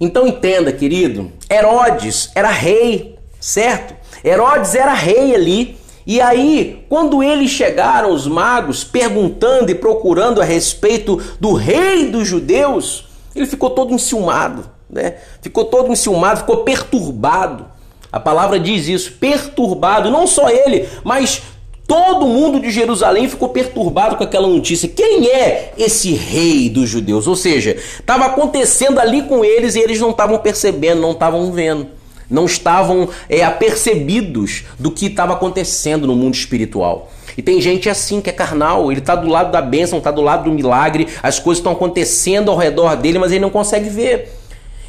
Então 0.00 0.26
entenda, 0.26 0.72
querido, 0.72 1.32
Herodes 1.50 2.30
era 2.34 2.50
rei, 2.50 3.18
certo? 3.40 3.94
Herodes 4.24 4.74
era 4.74 4.92
rei 4.92 5.34
ali. 5.34 5.78
E 6.06 6.20
aí, 6.20 6.84
quando 6.88 7.22
eles 7.22 7.50
chegaram, 7.50 8.12
os 8.12 8.26
magos, 8.26 8.84
perguntando 8.84 9.70
e 9.70 9.74
procurando 9.74 10.40
a 10.40 10.44
respeito 10.44 11.16
do 11.40 11.54
rei 11.54 12.10
dos 12.10 12.28
judeus, 12.28 13.08
ele 13.34 13.46
ficou 13.46 13.70
todo 13.70 13.92
enciumado, 13.92 14.68
né? 14.88 15.14
Ficou 15.40 15.64
todo 15.64 15.90
enciumado, 15.90 16.40
ficou 16.40 16.58
perturbado. 16.58 17.66
A 18.12 18.20
palavra 18.20 18.60
diz 18.60 18.86
isso, 18.86 19.12
perturbado, 19.12 20.10
não 20.10 20.26
só 20.26 20.48
ele, 20.48 20.88
mas 21.02 21.42
Todo 21.86 22.26
mundo 22.26 22.60
de 22.60 22.70
Jerusalém 22.70 23.28
ficou 23.28 23.50
perturbado 23.50 24.16
com 24.16 24.24
aquela 24.24 24.48
notícia. 24.48 24.88
Quem 24.88 25.26
é 25.26 25.72
esse 25.76 26.14
rei 26.14 26.70
dos 26.70 26.88
judeus? 26.88 27.26
Ou 27.26 27.36
seja, 27.36 27.76
estava 27.76 28.24
acontecendo 28.24 28.98
ali 28.98 29.22
com 29.22 29.44
eles 29.44 29.74
e 29.74 29.80
eles 29.80 30.00
não 30.00 30.10
estavam 30.10 30.38
percebendo, 30.38 31.02
não 31.02 31.12
estavam 31.12 31.52
vendo, 31.52 31.88
não 32.30 32.46
estavam 32.46 33.08
é, 33.28 33.44
apercebidos 33.44 34.64
do 34.78 34.90
que 34.90 35.06
estava 35.06 35.34
acontecendo 35.34 36.06
no 36.06 36.16
mundo 36.16 36.34
espiritual. 36.34 37.10
E 37.36 37.42
tem 37.42 37.60
gente 37.60 37.90
assim 37.90 38.20
que 38.20 38.30
é 38.30 38.32
carnal, 38.32 38.90
ele 38.90 39.00
está 39.00 39.14
do 39.14 39.28
lado 39.28 39.52
da 39.52 39.60
bênção, 39.60 39.98
está 39.98 40.10
do 40.10 40.22
lado 40.22 40.44
do 40.44 40.52
milagre, 40.52 41.08
as 41.22 41.38
coisas 41.38 41.58
estão 41.58 41.72
acontecendo 41.72 42.50
ao 42.50 42.56
redor 42.56 42.96
dele, 42.96 43.18
mas 43.18 43.30
ele 43.30 43.40
não 43.40 43.50
consegue 43.50 43.90
ver. 43.90 44.32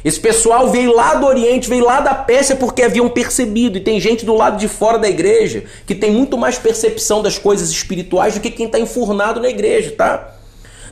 Esse 0.06 0.20
pessoal 0.20 0.70
veio 0.70 0.94
lá 0.94 1.14
do 1.14 1.26
Oriente, 1.26 1.68
veio 1.68 1.84
lá 1.84 1.98
da 1.98 2.14
Pérsia 2.14 2.54
porque 2.54 2.80
haviam 2.80 3.08
percebido. 3.08 3.76
E 3.76 3.80
tem 3.80 3.98
gente 3.98 4.24
do 4.24 4.34
lado 4.34 4.56
de 4.56 4.68
fora 4.68 5.00
da 5.00 5.08
igreja 5.08 5.64
que 5.84 5.96
tem 5.96 6.12
muito 6.12 6.38
mais 6.38 6.56
percepção 6.56 7.20
das 7.20 7.38
coisas 7.38 7.70
espirituais 7.70 8.34
do 8.34 8.40
que 8.40 8.52
quem 8.52 8.66
está 8.66 8.78
enfurnado 8.78 9.40
na 9.40 9.48
igreja, 9.48 9.90
tá? 9.98 10.36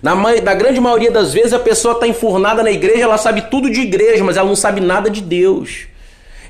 Na, 0.03 0.17
na 0.17 0.55
grande 0.55 0.81
maioria 0.81 1.13
das 1.13 1.33
vezes 1.33 1.53
a 1.53 1.61
pessoa 1.61 1.95
está 1.95 2.09
enfurnada 2.09 2.61
na 2.61 2.73
igreja, 2.73 3.05
ela 3.05 3.17
sabe 3.17 3.43
tudo 3.43 3.71
de 3.71 3.83
igreja, 3.83 4.25
mas 4.25 4.37
ela 4.37 4.49
não 4.49 4.57
sabe 4.57 4.81
nada 4.81 5.09
de 5.09 5.21
Deus. 5.21 5.87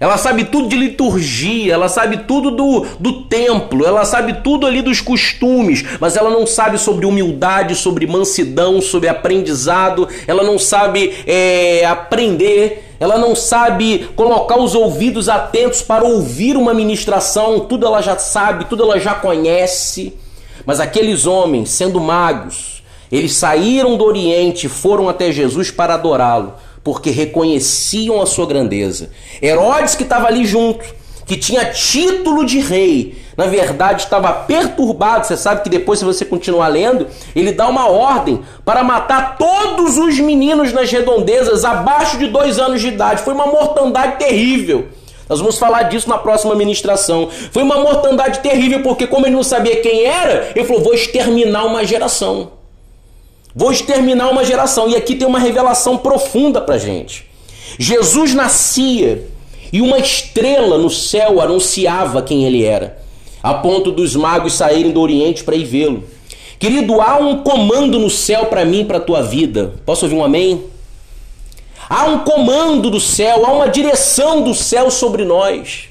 Ela 0.00 0.18
sabe 0.18 0.44
tudo 0.44 0.68
de 0.68 0.76
liturgia, 0.76 1.72
ela 1.72 1.88
sabe 1.88 2.18
tudo 2.18 2.50
do, 2.50 2.86
do 2.98 3.22
templo, 3.22 3.86
ela 3.86 4.04
sabe 4.04 4.42
tudo 4.42 4.66
ali 4.66 4.82
dos 4.82 5.00
costumes, 5.00 5.84
mas 6.00 6.16
ela 6.16 6.30
não 6.30 6.46
sabe 6.46 6.78
sobre 6.78 7.06
humildade, 7.06 7.76
sobre 7.76 8.06
mansidão, 8.06 8.80
sobre 8.80 9.08
aprendizado, 9.08 10.08
ela 10.26 10.42
não 10.42 10.58
sabe 10.58 11.14
é, 11.26 11.84
aprender, 11.86 12.94
ela 12.98 13.18
não 13.18 13.36
sabe 13.36 14.08
colocar 14.16 14.58
os 14.58 14.74
ouvidos 14.74 15.28
atentos 15.28 15.80
para 15.80 16.04
ouvir 16.04 16.56
uma 16.56 16.74
ministração, 16.74 17.60
tudo 17.60 17.86
ela 17.86 18.00
já 18.00 18.18
sabe, 18.18 18.64
tudo 18.64 18.82
ela 18.82 18.98
já 18.98 19.14
conhece. 19.14 20.12
Mas 20.66 20.80
aqueles 20.80 21.24
homens, 21.24 21.70
sendo 21.70 22.00
magos, 22.00 22.82
eles 23.12 23.34
saíram 23.34 23.96
do 23.96 24.04
Oriente, 24.04 24.68
foram 24.68 25.08
até 25.08 25.30
Jesus 25.30 25.70
para 25.70 25.94
adorá-lo 25.94 26.54
porque 26.84 27.10
reconheciam 27.10 28.20
a 28.20 28.26
sua 28.26 28.46
grandeza. 28.46 29.10
Herodes, 29.42 29.94
que 29.94 30.02
estava 30.02 30.28
ali 30.28 30.44
junto, 30.44 30.84
que 31.26 31.36
tinha 31.36 31.64
título 31.64 32.44
de 32.44 32.58
rei, 32.58 33.16
na 33.36 33.46
verdade 33.46 34.02
estava 34.02 34.30
perturbado. 34.30 35.26
Você 35.26 35.36
sabe 35.36 35.62
que 35.62 35.70
depois, 35.70 35.98
se 35.98 36.04
você 36.04 36.26
continuar 36.26 36.68
lendo, 36.68 37.06
ele 37.34 37.52
dá 37.52 37.66
uma 37.66 37.88
ordem 37.88 38.42
para 38.64 38.84
matar 38.84 39.38
todos 39.38 39.96
os 39.96 40.18
meninos 40.20 40.74
nas 40.74 40.92
redondezas 40.92 41.64
abaixo 41.64 42.18
de 42.18 42.26
dois 42.26 42.58
anos 42.58 42.82
de 42.82 42.88
idade. 42.88 43.22
Foi 43.22 43.32
uma 43.32 43.46
mortandade 43.46 44.18
terrível. 44.18 44.88
Nós 45.26 45.40
vamos 45.40 45.58
falar 45.58 45.84
disso 45.84 46.08
na 46.08 46.18
próxima 46.18 46.54
ministração. 46.54 47.30
Foi 47.50 47.62
uma 47.62 47.78
mortandade 47.78 48.40
terrível, 48.40 48.82
porque, 48.82 49.06
como 49.06 49.24
ele 49.24 49.34
não 49.34 49.42
sabia 49.42 49.80
quem 49.80 50.04
era, 50.04 50.52
ele 50.54 50.66
falou: 50.66 50.82
vou 50.82 50.92
exterminar 50.92 51.64
uma 51.64 51.82
geração. 51.82 52.52
Vou 53.54 53.70
exterminar 53.70 54.30
uma 54.30 54.44
geração. 54.44 54.88
E 54.88 54.96
aqui 54.96 55.14
tem 55.14 55.26
uma 55.26 55.38
revelação 55.38 55.96
profunda 55.96 56.60
para 56.60 56.78
gente. 56.78 57.26
Jesus 57.78 58.34
nascia 58.34 59.26
e 59.72 59.80
uma 59.80 59.98
estrela 59.98 60.78
no 60.78 60.90
céu 60.90 61.40
anunciava 61.40 62.22
quem 62.22 62.44
ele 62.44 62.64
era, 62.64 62.98
a 63.42 63.54
ponto 63.54 63.90
dos 63.90 64.14
magos 64.14 64.54
saírem 64.54 64.92
do 64.92 65.00
Oriente 65.00 65.42
para 65.42 65.56
ir 65.56 65.64
vê-lo. 65.64 66.04
Querido, 66.58 67.00
há 67.00 67.16
um 67.16 67.42
comando 67.42 67.98
no 67.98 68.08
céu 68.08 68.46
para 68.46 68.64
mim 68.64 68.84
para 68.84 68.98
a 68.98 69.00
tua 69.00 69.22
vida. 69.22 69.74
Posso 69.84 70.04
ouvir 70.04 70.16
um 70.16 70.24
amém? 70.24 70.64
Há 71.88 72.04
um 72.04 72.20
comando 72.20 72.90
do 72.90 73.00
céu, 73.00 73.44
há 73.44 73.52
uma 73.52 73.68
direção 73.68 74.42
do 74.42 74.54
céu 74.54 74.90
sobre 74.90 75.24
nós. 75.24 75.88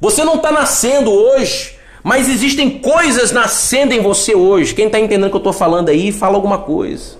Você 0.00 0.24
não 0.24 0.34
está 0.34 0.52
nascendo 0.52 1.10
hoje 1.10 1.73
mas 2.04 2.28
existem 2.28 2.68
coisas 2.68 3.32
nascendo 3.32 3.94
em 3.94 4.02
você 4.02 4.34
hoje. 4.34 4.74
Quem 4.74 4.86
está 4.86 5.00
entendendo 5.00 5.28
o 5.28 5.30
que 5.30 5.36
eu 5.36 5.38
estou 5.38 5.54
falando 5.54 5.88
aí, 5.88 6.12
fala 6.12 6.34
alguma 6.34 6.58
coisa. 6.58 7.16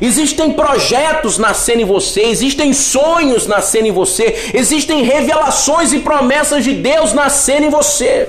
Existem 0.00 0.52
projetos 0.52 1.36
nascendo 1.36 1.82
em 1.82 1.84
você, 1.84 2.20
existem 2.20 2.72
sonhos 2.72 3.48
nascendo 3.48 3.88
em 3.88 3.90
você, 3.90 4.52
existem 4.54 5.02
revelações 5.02 5.92
e 5.92 5.98
promessas 5.98 6.62
de 6.62 6.74
Deus 6.74 7.12
nascendo 7.12 7.66
em 7.66 7.70
você. 7.70 8.28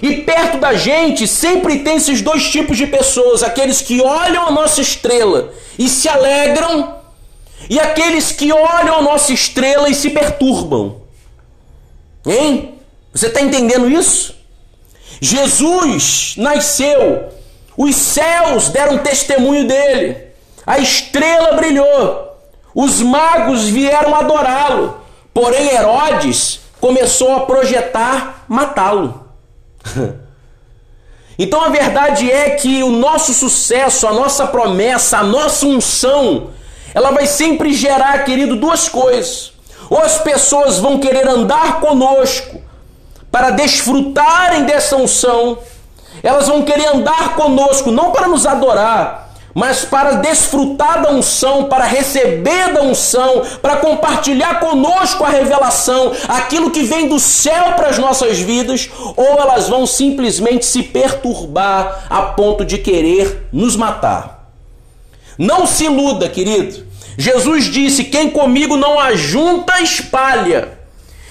E 0.00 0.22
perto 0.22 0.56
da 0.56 0.72
gente 0.74 1.26
sempre 1.26 1.80
tem 1.80 1.96
esses 1.96 2.22
dois 2.22 2.48
tipos 2.48 2.78
de 2.78 2.86
pessoas: 2.86 3.42
aqueles 3.42 3.82
que 3.82 4.00
olham 4.00 4.46
a 4.46 4.50
nossa 4.50 4.80
estrela 4.80 5.52
e 5.78 5.86
se 5.86 6.08
alegram, 6.08 6.94
e 7.68 7.78
aqueles 7.78 8.32
que 8.32 8.50
olham 8.50 8.96
a 8.96 9.02
nossa 9.02 9.34
estrela 9.34 9.90
e 9.90 9.94
se 9.94 10.08
perturbam. 10.08 11.02
Hein? 12.24 12.76
Você 13.12 13.26
está 13.26 13.42
entendendo 13.42 13.90
isso? 13.90 14.37
Jesus 15.20 16.34
nasceu, 16.36 17.28
os 17.76 17.94
céus 17.94 18.68
deram 18.68 18.98
testemunho 18.98 19.66
dele, 19.66 20.16
a 20.66 20.78
estrela 20.78 21.52
brilhou, 21.52 22.36
os 22.74 23.00
magos 23.00 23.64
vieram 23.64 24.14
adorá-lo, 24.14 25.00
porém 25.32 25.74
Herodes 25.74 26.60
começou 26.80 27.34
a 27.34 27.40
projetar 27.40 28.44
matá-lo. 28.48 29.28
Então 31.40 31.62
a 31.62 31.68
verdade 31.68 32.28
é 32.28 32.50
que 32.50 32.82
o 32.82 32.90
nosso 32.90 33.32
sucesso, 33.32 34.08
a 34.08 34.12
nossa 34.12 34.44
promessa, 34.48 35.18
a 35.18 35.22
nossa 35.22 35.64
unção, 35.66 36.50
ela 36.92 37.12
vai 37.12 37.28
sempre 37.28 37.72
gerar, 37.72 38.24
querido, 38.24 38.56
duas 38.56 38.88
coisas. 38.88 39.52
Ou 39.88 40.00
as 40.00 40.18
pessoas 40.18 40.80
vão 40.80 40.98
querer 40.98 41.28
andar 41.28 41.78
conosco 41.78 42.57
para 43.30 43.50
desfrutarem 43.50 44.64
dessa 44.64 44.96
unção, 44.96 45.58
elas 46.22 46.48
vão 46.48 46.62
querer 46.62 46.86
andar 46.88 47.34
conosco 47.34 47.90
não 47.90 48.10
para 48.10 48.26
nos 48.26 48.46
adorar, 48.46 49.28
mas 49.54 49.84
para 49.84 50.12
desfrutar 50.12 51.02
da 51.02 51.10
unção, 51.10 51.64
para 51.64 51.84
receber 51.84 52.72
da 52.72 52.82
unção, 52.82 53.42
para 53.60 53.76
compartilhar 53.76 54.60
conosco 54.60 55.24
a 55.24 55.28
revelação, 55.28 56.12
aquilo 56.28 56.70
que 56.70 56.82
vem 56.82 57.08
do 57.08 57.18
céu 57.18 57.72
para 57.74 57.88
as 57.88 57.98
nossas 57.98 58.38
vidas, 58.38 58.88
ou 59.16 59.38
elas 59.38 59.68
vão 59.68 59.86
simplesmente 59.86 60.64
se 60.64 60.82
perturbar 60.82 62.06
a 62.08 62.22
ponto 62.22 62.64
de 62.64 62.78
querer 62.78 63.48
nos 63.52 63.74
matar. 63.74 64.48
Não 65.36 65.66
se 65.66 65.84
iluda, 65.84 66.28
querido. 66.28 66.86
Jesus 67.16 67.64
disse: 67.64 68.04
Quem 68.04 68.30
comigo 68.30 68.76
não 68.76 68.98
ajunta, 68.98 69.80
espalha. 69.80 70.77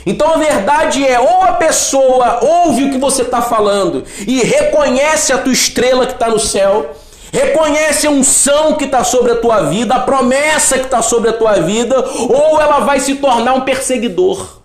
Então 0.08 0.34
a 0.34 0.38
verdade 0.38 1.06
é, 1.06 1.20
ou 1.20 1.44
a 1.44 1.52
pessoa 1.52 2.40
ouve 2.42 2.86
o 2.86 2.92
que 2.92 2.98
você 2.98 3.24
está 3.24 3.42
falando 3.42 4.06
e 4.26 4.42
reconhece 4.42 5.34
a 5.34 5.38
tua 5.38 5.52
estrela 5.52 6.08
que 6.08 6.14
está 6.14 6.30
no 6.30 6.40
céu, 6.40 6.96
Reconhece 7.30 8.08
a 8.08 8.10
unção 8.10 8.76
que 8.76 8.86
está 8.86 9.04
sobre 9.04 9.34
a 9.34 9.36
tua 9.36 9.64
vida, 9.64 9.96
a 9.96 10.00
promessa 10.00 10.78
que 10.78 10.86
está 10.86 11.02
sobre 11.02 11.30
a 11.30 11.34
tua 11.34 11.60
vida, 11.60 12.00
ou 12.00 12.60
ela 12.60 12.80
vai 12.80 13.02
se 13.02 13.16
tornar 13.16 13.54
um 13.54 13.62
perseguidor. 13.62 14.62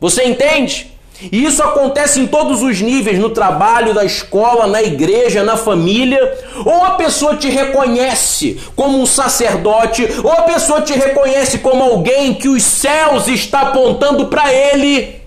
Você 0.00 0.22
entende? 0.24 0.96
E 1.30 1.44
isso 1.44 1.62
acontece 1.62 2.20
em 2.20 2.26
todos 2.26 2.62
os 2.62 2.80
níveis, 2.80 3.18
no 3.18 3.30
trabalho, 3.30 3.92
na 3.92 4.04
escola, 4.04 4.66
na 4.66 4.82
igreja, 4.82 5.42
na 5.42 5.56
família. 5.56 6.38
Ou 6.64 6.84
a 6.84 6.92
pessoa 6.92 7.36
te 7.36 7.48
reconhece 7.48 8.58
como 8.74 8.98
um 8.98 9.06
sacerdote, 9.06 10.08
ou 10.22 10.32
a 10.32 10.42
pessoa 10.42 10.80
te 10.80 10.92
reconhece 10.92 11.58
como 11.58 11.82
alguém 11.82 12.34
que 12.34 12.48
os 12.48 12.62
céus 12.62 13.28
está 13.28 13.60
apontando 13.62 14.28
para 14.28 14.52
ele, 14.52 15.20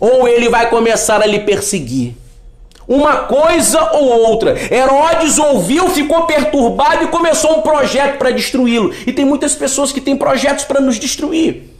ou 0.00 0.26
ele 0.26 0.48
vai 0.48 0.68
começar 0.68 1.22
a 1.22 1.26
lhe 1.26 1.40
perseguir. 1.40 2.14
Uma 2.86 3.16
coisa 3.16 3.92
ou 3.92 4.26
outra. 4.28 4.54
Herodes 4.70 5.38
ouviu, 5.38 5.88
ficou 5.88 6.26
perturbado 6.26 7.04
e 7.04 7.08
começou 7.08 7.58
um 7.58 7.62
projeto 7.62 8.18
para 8.18 8.30
destruí-lo. 8.30 8.92
E 9.06 9.12
tem 9.12 9.24
muitas 9.24 9.54
pessoas 9.54 9.90
que 9.90 10.00
têm 10.00 10.16
projetos 10.16 10.64
para 10.64 10.80
nos 10.80 10.98
destruir. 10.98 11.73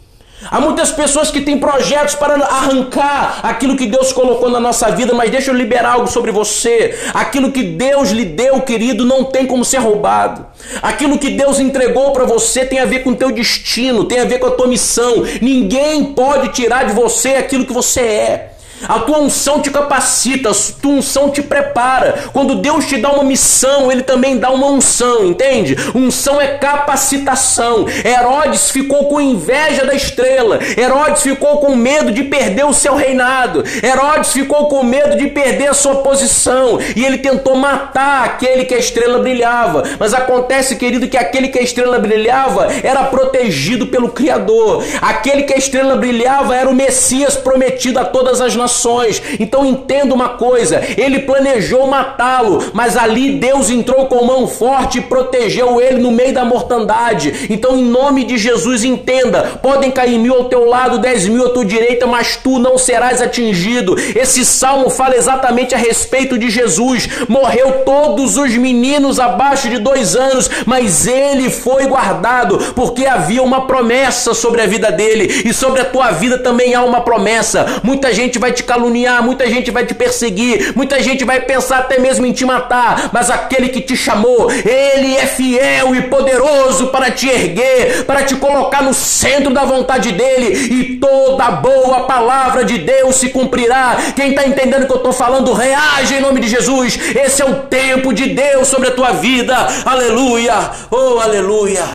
Há 0.49 0.59
muitas 0.59 0.91
pessoas 0.91 1.31
que 1.31 1.41
têm 1.41 1.57
projetos 1.57 2.15
para 2.15 2.35
arrancar 2.35 3.39
aquilo 3.43 3.75
que 3.75 3.87
Deus 3.87 4.13
colocou 4.13 4.49
na 4.49 4.59
nossa 4.59 4.91
vida, 4.91 5.13
mas 5.13 5.31
deixa 5.31 5.51
eu 5.51 5.55
liberar 5.55 5.93
algo 5.93 6.07
sobre 6.07 6.31
você. 6.31 6.97
Aquilo 7.13 7.51
que 7.51 7.63
Deus 7.63 8.11
lhe 8.11 8.25
deu, 8.25 8.61
querido, 8.61 9.05
não 9.05 9.23
tem 9.23 9.45
como 9.45 9.65
ser 9.65 9.77
roubado. 9.77 10.45
Aquilo 10.81 11.17
que 11.17 11.31
Deus 11.31 11.59
entregou 11.59 12.11
para 12.11 12.25
você 12.25 12.65
tem 12.65 12.79
a 12.79 12.85
ver 12.85 12.99
com 12.99 13.11
o 13.11 13.15
teu 13.15 13.31
destino, 13.31 14.05
tem 14.05 14.19
a 14.19 14.25
ver 14.25 14.39
com 14.39 14.47
a 14.47 14.51
tua 14.51 14.67
missão. 14.67 15.23
Ninguém 15.41 16.05
pode 16.13 16.49
tirar 16.49 16.85
de 16.85 16.93
você 16.93 17.29
aquilo 17.29 17.65
que 17.65 17.73
você 17.73 18.01
é. 18.01 18.54
A 18.87 18.99
tua 18.99 19.19
unção 19.19 19.61
te 19.61 19.71
capacita, 19.71 20.51
a 20.51 20.53
tua 20.81 20.91
unção 20.91 21.29
te 21.29 21.41
prepara. 21.41 22.25
Quando 22.31 22.55
Deus 22.55 22.85
te 22.85 22.97
dá 22.97 23.11
uma 23.11 23.23
missão, 23.23 23.91
ele 23.91 24.03
também 24.03 24.37
dá 24.37 24.51
uma 24.51 24.67
unção, 24.67 25.25
entende? 25.25 25.75
Unção 25.95 26.39
é 26.39 26.57
capacitação. 26.57 27.85
Herodes 28.03 28.69
ficou 28.69 29.05
com 29.05 29.19
inveja 29.19 29.85
da 29.85 29.93
estrela. 29.93 30.59
Herodes 30.77 31.23
ficou 31.23 31.57
com 31.57 31.75
medo 31.75 32.11
de 32.11 32.23
perder 32.23 32.65
o 32.65 32.73
seu 32.73 32.95
reinado. 32.95 33.63
Herodes 33.83 34.31
ficou 34.31 34.67
com 34.67 34.83
medo 34.83 35.17
de 35.17 35.27
perder 35.27 35.69
a 35.69 35.73
sua 35.73 35.95
posição. 35.97 36.79
E 36.95 37.03
ele 37.03 37.17
tentou 37.17 37.55
matar 37.55 38.23
aquele 38.25 38.65
que 38.65 38.75
a 38.75 38.79
estrela 38.79 39.19
brilhava. 39.19 39.83
Mas 39.99 40.13
acontece, 40.13 40.75
querido, 40.75 41.07
que 41.07 41.17
aquele 41.17 41.47
que 41.47 41.59
a 41.59 41.63
estrela 41.63 41.97
brilhava 41.99 42.67
era 42.83 43.03
protegido 43.05 43.87
pelo 43.87 44.09
Criador. 44.09 44.83
Aquele 45.01 45.43
que 45.43 45.53
a 45.53 45.57
estrela 45.57 45.95
brilhava 45.95 46.55
era 46.55 46.69
o 46.69 46.73
Messias 46.73 47.35
prometido 47.35 47.99
a 47.99 48.05
todas 48.05 48.41
as 48.41 48.55
nações 48.55 48.74
nações. 48.75 49.21
Então 49.39 49.65
entenda 49.65 50.13
uma 50.13 50.29
coisa: 50.29 50.81
ele 50.97 51.19
planejou 51.19 51.87
matá-lo, 51.87 52.71
mas 52.73 52.97
ali 52.97 53.37
Deus 53.39 53.69
entrou 53.69 54.07
com 54.07 54.25
mão 54.25 54.47
forte 54.47 54.99
e 54.99 55.01
protegeu 55.01 55.79
ele 55.79 56.01
no 56.01 56.11
meio 56.11 56.33
da 56.33 56.43
mortandade. 56.43 57.47
Então, 57.49 57.77
em 57.77 57.83
nome 57.83 58.25
de 58.25 58.37
Jesus, 58.37 58.83
entenda: 58.83 59.59
podem 59.61 59.91
cair 59.91 60.19
mil 60.19 60.35
ao 60.35 60.45
teu 60.45 60.65
lado, 60.67 60.99
dez 60.99 61.27
mil 61.27 61.45
à 61.45 61.49
tua 61.49 61.65
direita, 61.65 62.05
mas 62.05 62.35
tu 62.35 62.59
não 62.59 62.77
serás 62.77 63.21
atingido. 63.21 63.95
Esse 64.15 64.43
salmo 64.43 64.89
fala 64.89 65.15
exatamente 65.15 65.73
a 65.73 65.77
respeito 65.77 66.37
de 66.37 66.49
Jesus. 66.49 67.07
Morreu 67.29 67.83
todos 67.85 68.37
os 68.37 68.51
meninos 68.55 69.19
abaixo 69.19 69.69
de 69.69 69.77
dois 69.77 70.15
anos, 70.15 70.49
mas 70.65 71.07
ele 71.07 71.49
foi 71.49 71.85
guardado, 71.85 72.57
porque 72.75 73.05
havia 73.05 73.41
uma 73.41 73.67
promessa 73.67 74.33
sobre 74.33 74.61
a 74.61 74.67
vida 74.67 74.91
dele, 74.91 75.43
e 75.45 75.53
sobre 75.53 75.81
a 75.81 75.85
tua 75.85 76.11
vida 76.11 76.39
também 76.39 76.73
há 76.73 76.83
uma 76.83 77.01
promessa. 77.01 77.65
Muita 77.83 78.13
gente 78.13 78.39
vai 78.39 78.51
te 78.55 78.63
caluniar, 78.63 79.21
muita 79.21 79.47
gente 79.47 79.69
vai 79.69 79.85
te 79.85 79.93
perseguir, 79.93 80.73
muita 80.75 81.01
gente 81.03 81.23
vai 81.23 81.41
pensar 81.41 81.79
até 81.79 81.99
mesmo 81.99 82.25
em 82.25 82.31
te 82.31 82.45
matar, 82.45 83.11
mas 83.13 83.29
aquele 83.29 83.69
que 83.69 83.81
te 83.81 83.95
chamou, 83.95 84.49
ele 84.51 85.15
é 85.15 85.27
fiel 85.27 85.93
e 85.93 86.03
poderoso 86.03 86.87
para 86.87 87.11
te 87.11 87.27
erguer, 87.27 88.05
para 88.05 88.23
te 88.23 88.35
colocar 88.35 88.81
no 88.81 88.93
centro 88.93 89.53
da 89.53 89.63
vontade 89.63 90.11
dele, 90.11 90.47
e 90.55 90.97
toda 90.97 91.51
boa 91.51 92.05
palavra 92.05 92.63
de 92.63 92.79
Deus 92.79 93.17
se 93.17 93.29
cumprirá. 93.29 93.97
Quem 94.15 94.29
está 94.29 94.47
entendendo 94.47 94.83
o 94.83 94.87
que 94.87 94.93
eu 94.93 94.97
estou 94.97 95.13
falando, 95.13 95.53
reage 95.53 96.15
em 96.15 96.21
nome 96.21 96.39
de 96.39 96.47
Jesus. 96.47 96.97
Esse 97.15 97.41
é 97.41 97.45
o 97.45 97.63
tempo 97.63 98.13
de 98.13 98.27
Deus 98.27 98.67
sobre 98.67 98.87
a 98.87 98.91
tua 98.91 99.11
vida. 99.11 99.55
Aleluia! 99.85 100.71
Oh, 100.89 101.19
aleluia! 101.19 101.89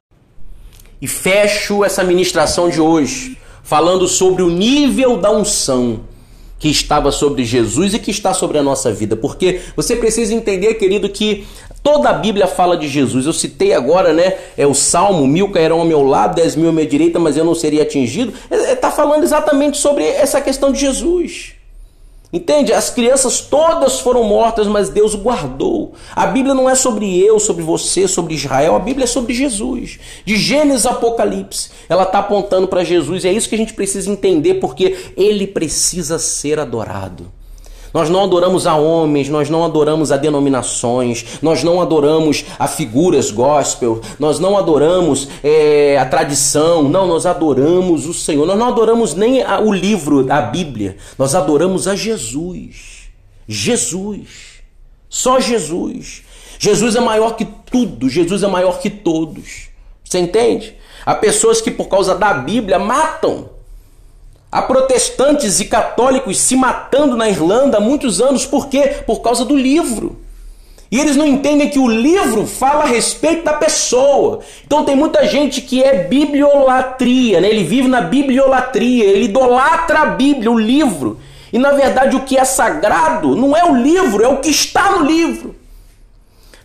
E 1.01 1.09
fecho 1.09 1.83
essa 1.83 2.05
ministração 2.05 2.69
de 2.69 2.81
hoje 2.81 3.39
falando 3.63 4.07
sobre 4.09 4.43
o 4.43 4.51
nível 4.51 5.17
da 5.17 5.31
unção 5.31 6.01
que 6.61 6.69
estava 6.69 7.11
sobre 7.11 7.43
Jesus 7.43 7.95
e 7.95 7.99
que 7.99 8.11
está 8.11 8.35
sobre 8.35 8.59
a 8.59 8.63
nossa 8.63 8.93
vida. 8.93 9.17
Porque 9.17 9.61
você 9.75 9.97
precisa 9.97 10.35
entender, 10.35 10.75
querido, 10.75 11.09
que 11.09 11.47
toda 11.83 12.11
a 12.11 12.13
Bíblia 12.13 12.47
fala 12.47 12.77
de 12.77 12.87
Jesus. 12.87 13.27
Eu 13.27 13.33
citei 13.33 13.73
agora, 13.73 14.13
né? 14.13 14.35
É 14.57 14.67
o 14.67 14.75
Salmo: 14.75 15.27
mil 15.27 15.51
cairão 15.51 15.81
ao 15.81 15.87
meu 15.87 16.03
lado, 16.03 16.37
dez 16.37 16.55
mil 16.55 16.69
à 16.69 16.73
minha 16.73 16.87
direita, 16.87 17.19
mas 17.19 17.37
eu 17.37 17.45
não 17.45 17.55
seria 17.55 17.83
atingido. 17.83 18.35
Está 18.51 18.89
é, 18.89 18.93
falando 18.93 19.25
exatamente 19.25 19.79
sobre 19.79 20.05
essa 20.05 20.41
questão 20.41 20.71
de 20.71 20.79
Jesus. 20.79 21.60
Entende? 22.33 22.73
As 22.73 22.91
crianças 22.91 23.41
todas 23.41 23.99
foram 23.99 24.23
mortas, 24.23 24.69
mas 24.69 24.89
Deus 24.89 25.17
guardou. 25.17 25.95
A 26.15 26.27
Bíblia 26.27 26.55
não 26.55 26.71
é 26.71 26.77
sobre 26.77 27.19
eu, 27.19 27.41
sobre 27.41 27.65
você, 27.65 28.07
sobre 28.07 28.35
Israel. 28.35 28.77
A 28.77 28.79
Bíblia 28.79 29.05
é 29.05 29.07
sobre 29.09 29.35
Jesus. 29.35 29.99
De 30.25 30.37
Gênesis 30.37 30.87
a 30.87 30.91
Apocalipse, 30.91 31.71
ela 31.89 32.05
está 32.05 32.21
apontando 32.21 32.69
para 32.69 32.85
Jesus. 32.85 33.25
E 33.25 33.29
é 33.29 33.33
isso 33.33 33.49
que 33.49 33.57
a 33.57 33.59
gente 33.59 33.75
precisa 33.75 34.09
entender, 34.09 34.55
porque 34.55 34.97
ele 35.17 35.47
precisa 35.47 36.21
ser 36.21 36.61
adorado. 36.61 37.40
Nós 37.93 38.09
não 38.09 38.23
adoramos 38.23 38.67
a 38.67 38.77
homens, 38.77 39.29
nós 39.29 39.51
não 39.51 39.65
adoramos 39.65 40.13
a 40.13 40.17
denominações, 40.17 41.39
nós 41.43 41.65
não 41.65 41.81
adoramos 41.81 42.45
a 42.59 42.69
figuras 42.69 43.31
gospel, 43.31 44.01
nós 44.19 44.39
não 44.39 44.57
adoramos 44.57 45.29
é, 45.43 45.99
a 45.99 46.07
tradição, 46.07 46.85
não, 46.85 47.07
nós 47.07 47.27
adoramos 47.27 48.07
o 48.07 48.15
Senhor. 48.15 48.47
Nós 48.47 48.59
não 48.59 48.69
adoramos 48.69 49.15
nem 49.15 49.43
a, 49.43 49.61
o 49.61 49.73
livro 49.73 50.23
da 50.23 50.41
Bíblia, 50.41 50.97
nós 51.19 51.35
adoramos 51.35 51.89
a 51.89 51.97
Jesus. 51.97 53.11
Jesus. 53.49 54.61
Só 55.09 55.41
Jesus. 55.41 56.23
Jesus 56.59 56.95
é 56.95 57.01
maior 57.01 57.37
que 57.37 57.45
tudo, 57.45 58.09
Jesus 58.09 58.43
é 58.43 58.47
maior 58.47 58.79
que 58.79 58.91
todos. 58.91 59.69
Você 60.05 60.19
entende? 60.19 60.77
Há 61.05 61.15
pessoas 61.15 61.61
que 61.61 61.71
por 61.71 61.89
causa 61.89 62.15
da 62.15 62.35
Bíblia 62.35 62.79
matam 62.79 63.49
Há 64.53 64.63
protestantes 64.63 65.61
e 65.61 65.67
católicos 65.67 66.39
se 66.39 66.57
matando 66.57 67.17
na 67.17 67.29
Irlanda 67.29 67.79
há 67.79 67.81
muitos 67.81 68.21
anos, 68.21 68.45
por 68.45 68.69
quê? 68.69 68.97
Por 69.07 69.21
causa 69.21 69.45
do 69.45 69.55
livro. 69.55 70.19
E 70.91 70.99
eles 70.99 71.15
não 71.15 71.25
entendem 71.25 71.69
que 71.69 71.79
o 71.79 71.87
livro 71.87 72.45
fala 72.49 72.83
a 72.83 72.87
respeito 72.87 73.45
da 73.45 73.53
pessoa. 73.53 74.41
Então 74.67 74.85
tem 74.85 74.97
muita 74.97 75.25
gente 75.29 75.61
que 75.61 75.85
é 75.85 76.03
bibliolatria, 76.03 77.41
né? 77.41 77.49
ele 77.49 77.63
vive 77.63 77.87
na 77.87 78.01
bibliolatria, 78.01 79.05
ele 79.05 79.27
idolatra 79.27 80.01
a 80.01 80.07
Bíblia, 80.07 80.51
o 80.51 80.59
livro. 80.59 81.21
E 81.53 81.59
na 81.59 81.71
verdade 81.71 82.17
o 82.17 82.23
que 82.23 82.37
é 82.37 82.45
sagrado 82.45 83.37
não 83.37 83.57
é 83.57 83.65
o 83.65 83.77
livro, 83.77 84.25
é 84.25 84.29
o 84.29 84.39
que 84.39 84.51
está 84.51 84.99
no 84.99 85.07
livro. 85.07 85.55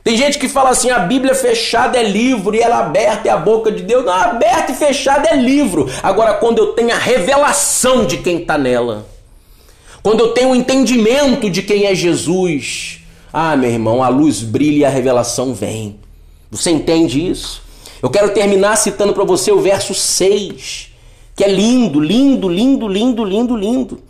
Tem 0.05 0.15
gente 0.15 0.37
que 0.37 0.47
fala 0.47 0.69
assim: 0.69 0.91
a 0.91 0.99
Bíblia 0.99 1.33
fechada 1.33 1.97
é 1.97 2.03
livro 2.03 2.55
e 2.55 2.59
ela 2.59 2.77
aberta 2.77 3.27
é 3.27 3.31
a 3.31 3.37
boca 3.37 3.71
de 3.71 3.81
Deus. 3.81 4.05
Não, 4.05 4.13
aberta 4.13 4.71
e 4.71 4.75
fechada 4.75 5.27
é 5.27 5.35
livro. 5.35 5.89
Agora, 6.03 6.35
quando 6.35 6.59
eu 6.59 6.67
tenho 6.73 6.93
a 6.93 6.97
revelação 6.97 8.05
de 8.05 8.17
quem 8.17 8.37
está 8.37 8.55
nela, 8.55 9.07
quando 10.03 10.19
eu 10.19 10.27
tenho 10.27 10.51
o 10.51 10.55
entendimento 10.55 11.49
de 11.49 11.63
quem 11.63 11.87
é 11.87 11.95
Jesus, 11.95 12.99
ah, 13.33 13.57
meu 13.57 13.71
irmão, 13.71 14.03
a 14.03 14.07
luz 14.07 14.43
brilha 14.43 14.81
e 14.81 14.85
a 14.85 14.89
revelação 14.89 15.55
vem. 15.55 15.99
Você 16.51 16.69
entende 16.69 17.27
isso? 17.27 17.63
Eu 17.99 18.11
quero 18.11 18.31
terminar 18.31 18.75
citando 18.75 19.11
para 19.11 19.23
você 19.23 19.51
o 19.51 19.59
verso 19.59 19.95
6, 19.95 20.91
que 21.35 21.43
é 21.43 21.47
lindo, 21.47 21.99
lindo, 21.99 22.47
lindo, 22.47 22.87
lindo, 22.87 23.25
lindo, 23.25 23.55
lindo 23.55 24.03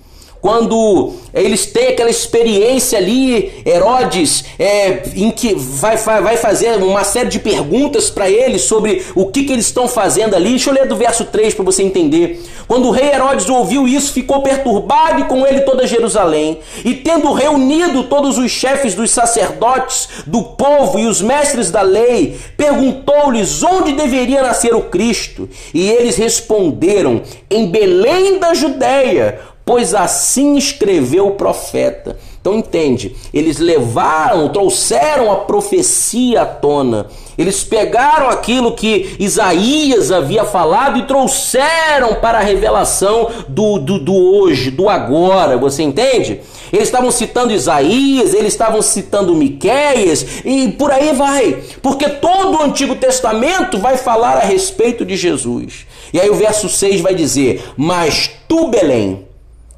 quando 0.45 1.11
eles 1.33 1.65
têm 1.65 1.87
aquela 1.87 2.11
experiência 2.11 2.99
ali, 2.99 3.63
Herodes, 3.65 4.45
é, 4.59 5.01
em 5.15 5.31
que 5.31 5.55
vai, 5.55 5.97
vai 5.97 6.37
fazer 6.37 6.77
uma 6.83 7.03
série 7.03 7.29
de 7.29 7.39
perguntas 7.39 8.11
para 8.11 8.29
eles 8.29 8.61
sobre 8.61 9.03
o 9.15 9.25
que, 9.25 9.43
que 9.43 9.53
eles 9.53 9.65
estão 9.65 9.87
fazendo 9.87 10.35
ali. 10.35 10.49
Deixa 10.49 10.69
eu 10.69 10.75
ler 10.75 10.87
do 10.87 10.95
verso 10.95 11.25
3 11.25 11.55
para 11.55 11.65
você 11.65 11.81
entender. 11.81 12.45
Quando 12.67 12.87
o 12.87 12.91
rei 12.91 13.07
Herodes 13.07 13.49
ouviu 13.49 13.87
isso, 13.87 14.13
ficou 14.13 14.43
perturbado 14.43 15.21
e 15.21 15.23
com 15.23 15.47
ele 15.47 15.61
toda 15.61 15.87
Jerusalém. 15.87 16.59
E 16.83 16.93
tendo 16.93 17.33
reunido 17.33 18.03
todos 18.03 18.37
os 18.37 18.51
chefes 18.51 18.93
dos 18.93 19.09
sacerdotes, 19.09 20.09
do 20.27 20.43
povo 20.43 20.99
e 20.99 21.07
os 21.07 21.23
mestres 21.23 21.71
da 21.71 21.81
lei, 21.81 22.37
perguntou-lhes 22.55 23.63
onde 23.63 23.93
deveria 23.93 24.43
nascer 24.43 24.75
o 24.75 24.83
Cristo. 24.83 25.49
E 25.73 25.89
eles 25.89 26.17
responderam: 26.17 27.23
em 27.49 27.65
Belém 27.65 28.37
da 28.37 28.53
Judéia 28.53 29.54
pois 29.65 29.95
assim 29.95 30.55
escreveu 30.55 31.27
o 31.27 31.31
profeta. 31.31 32.17
Então 32.39 32.53
entende, 32.53 33.15
eles 33.33 33.57
levaram, 33.57 34.49
trouxeram 34.49 35.31
a 35.31 35.37
profecia 35.37 36.43
à 36.43 36.45
tona. 36.45 37.07
Eles 37.35 37.63
pegaram 37.63 38.29
aquilo 38.29 38.75
que 38.75 39.15
Isaías 39.19 40.11
havia 40.11 40.45
falado 40.45 40.99
e 40.99 41.07
trouxeram 41.07 42.13
para 42.21 42.37
a 42.37 42.43
revelação 42.43 43.31
do, 43.49 43.79
do, 43.79 43.97
do 43.97 44.13
hoje, 44.13 44.69
do 44.69 44.87
agora. 44.87 45.57
Você 45.57 45.81
entende? 45.81 46.39
Eles 46.71 46.87
estavam 46.87 47.09
citando 47.09 47.51
Isaías, 47.51 48.35
eles 48.35 48.53
estavam 48.53 48.81
citando 48.83 49.33
Miquéias 49.33 50.43
e 50.45 50.71
por 50.73 50.91
aí 50.91 51.13
vai. 51.13 51.63
Porque 51.81 52.07
todo 52.07 52.59
o 52.59 52.61
Antigo 52.61 52.95
Testamento 52.95 53.79
vai 53.79 53.97
falar 53.97 54.37
a 54.37 54.45
respeito 54.45 55.03
de 55.03 55.17
Jesus. 55.17 55.87
E 56.13 56.19
aí 56.19 56.29
o 56.29 56.35
verso 56.35 56.69
6 56.69 57.01
vai 57.01 57.15
dizer: 57.15 57.63
Mas 57.75 58.29
tu, 58.47 58.67
Belém, 58.67 59.24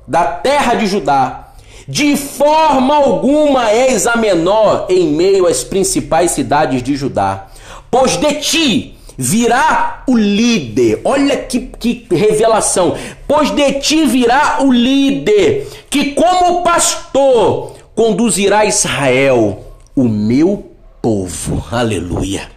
da 0.07 0.23
terra 0.23 0.75
de 0.75 0.87
Judá, 0.87 1.49
de 1.87 2.15
forma 2.15 2.95
alguma 2.95 3.69
és 3.71 4.07
a 4.07 4.15
menor 4.15 4.87
em 4.89 5.07
meio 5.07 5.45
às 5.47 5.63
principais 5.63 6.31
cidades 6.31 6.81
de 6.81 6.95
Judá, 6.95 7.47
pois 7.89 8.17
de 8.17 8.33
ti 8.35 8.97
virá 9.17 10.03
o 10.07 10.15
líder. 10.15 11.01
Olha 11.03 11.37
que, 11.37 11.59
que 11.79 12.07
revelação! 12.11 12.95
Pois 13.27 13.49
de 13.51 13.73
ti 13.73 14.05
virá 14.05 14.59
o 14.61 14.71
líder, 14.71 15.67
que 15.89 16.11
como 16.11 16.63
pastor 16.63 17.75
conduzirá 17.95 18.65
Israel, 18.65 19.65
o 19.95 20.03
meu 20.03 20.71
povo. 21.01 21.65
Aleluia. 21.71 22.49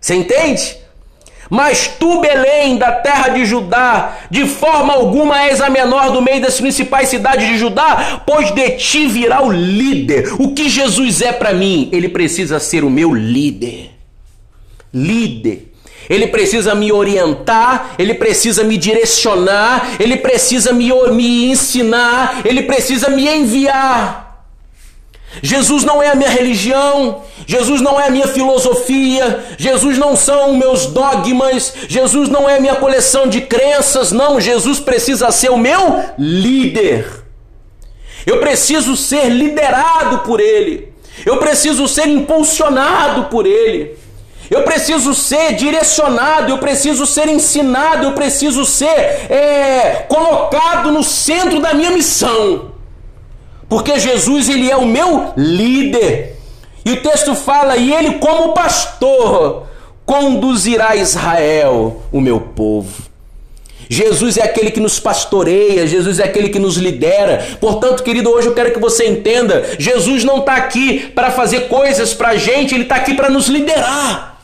Você 0.00 0.14
entende? 0.14 0.81
Mas 1.52 1.86
tu, 1.86 2.22
Belém, 2.22 2.78
da 2.78 2.92
terra 2.92 3.28
de 3.28 3.44
Judá, 3.44 4.20
de 4.30 4.46
forma 4.46 4.94
alguma 4.94 5.42
és 5.42 5.60
a 5.60 5.68
menor 5.68 6.10
do 6.10 6.22
meio 6.22 6.40
das 6.40 6.58
principais 6.58 7.10
cidades 7.10 7.46
de 7.46 7.58
Judá, 7.58 8.22
pois 8.26 8.50
de 8.52 8.70
ti 8.70 9.06
virá 9.06 9.42
o 9.42 9.52
líder. 9.52 10.32
O 10.38 10.54
que 10.54 10.70
Jesus 10.70 11.20
é 11.20 11.30
para 11.30 11.52
mim? 11.52 11.90
Ele 11.92 12.08
precisa 12.08 12.58
ser 12.58 12.84
o 12.84 12.88
meu 12.88 13.12
líder. 13.12 13.90
Líder. 14.94 15.74
Ele 16.08 16.26
precisa 16.28 16.74
me 16.74 16.90
orientar, 16.90 17.96
ele 17.98 18.14
precisa 18.14 18.64
me 18.64 18.78
direcionar, 18.78 19.96
ele 20.00 20.16
precisa 20.16 20.72
me, 20.72 20.90
me 21.10 21.50
ensinar, 21.50 22.40
ele 22.46 22.62
precisa 22.62 23.10
me 23.10 23.28
enviar. 23.28 24.31
Jesus 25.40 25.84
não 25.84 26.02
é 26.02 26.08
a 26.08 26.14
minha 26.14 26.28
religião, 26.28 27.22
Jesus 27.46 27.80
não 27.80 27.98
é 27.98 28.08
a 28.08 28.10
minha 28.10 28.26
filosofia, 28.26 29.44
Jesus 29.56 29.96
não 29.96 30.14
são 30.14 30.54
meus 30.54 30.86
dogmas, 30.86 31.72
Jesus 31.88 32.28
não 32.28 32.48
é 32.48 32.56
a 32.56 32.60
minha 32.60 32.76
coleção 32.76 33.26
de 33.26 33.40
crenças, 33.40 34.12
não, 34.12 34.40
Jesus 34.40 34.78
precisa 34.78 35.30
ser 35.30 35.50
o 35.50 35.56
meu 35.56 36.04
líder. 36.18 37.22
Eu 38.26 38.40
preciso 38.40 38.96
ser 38.96 39.28
liderado 39.28 40.18
por 40.18 40.38
Ele, 40.38 40.92
eu 41.24 41.38
preciso 41.38 41.88
ser 41.88 42.06
impulsionado 42.08 43.24
por 43.24 43.46
Ele, 43.46 43.96
eu 44.50 44.62
preciso 44.64 45.14
ser 45.14 45.54
direcionado, 45.54 46.50
eu 46.50 46.58
preciso 46.58 47.06
ser 47.06 47.26
ensinado, 47.28 48.04
eu 48.04 48.12
preciso 48.12 48.66
ser 48.66 48.86
é, 49.30 50.04
colocado 50.08 50.92
no 50.92 51.02
centro 51.02 51.58
da 51.58 51.72
minha 51.72 51.90
missão. 51.90 52.71
Porque 53.72 53.98
Jesus 53.98 54.50
ele 54.50 54.70
é 54.70 54.76
o 54.76 54.84
meu 54.84 55.32
líder. 55.34 56.36
E 56.84 56.92
o 56.92 57.00
texto 57.00 57.34
fala: 57.34 57.74
"E 57.78 57.90
ele 57.90 58.18
como 58.18 58.52
pastor 58.52 59.66
conduzirá 60.04 60.94
Israel, 60.94 62.02
o 62.12 62.20
meu 62.20 62.38
povo". 62.38 63.04
Jesus 63.88 64.36
é 64.36 64.42
aquele 64.42 64.70
que 64.70 64.78
nos 64.78 65.00
pastoreia, 65.00 65.86
Jesus 65.86 66.18
é 66.18 66.24
aquele 66.24 66.50
que 66.50 66.58
nos 66.58 66.76
lidera. 66.76 67.46
Portanto, 67.58 68.02
querido, 68.02 68.28
hoje 68.28 68.48
eu 68.48 68.54
quero 68.54 68.74
que 68.74 68.78
você 68.78 69.08
entenda: 69.08 69.64
Jesus 69.78 70.22
não 70.22 70.40
está 70.40 70.56
aqui 70.56 71.10
para 71.14 71.30
fazer 71.30 71.68
coisas 71.68 72.12
para 72.12 72.28
a 72.28 72.36
gente, 72.36 72.74
ele 72.74 72.82
está 72.82 72.96
aqui 72.96 73.14
para 73.14 73.30
nos 73.30 73.46
liderar. 73.46 74.38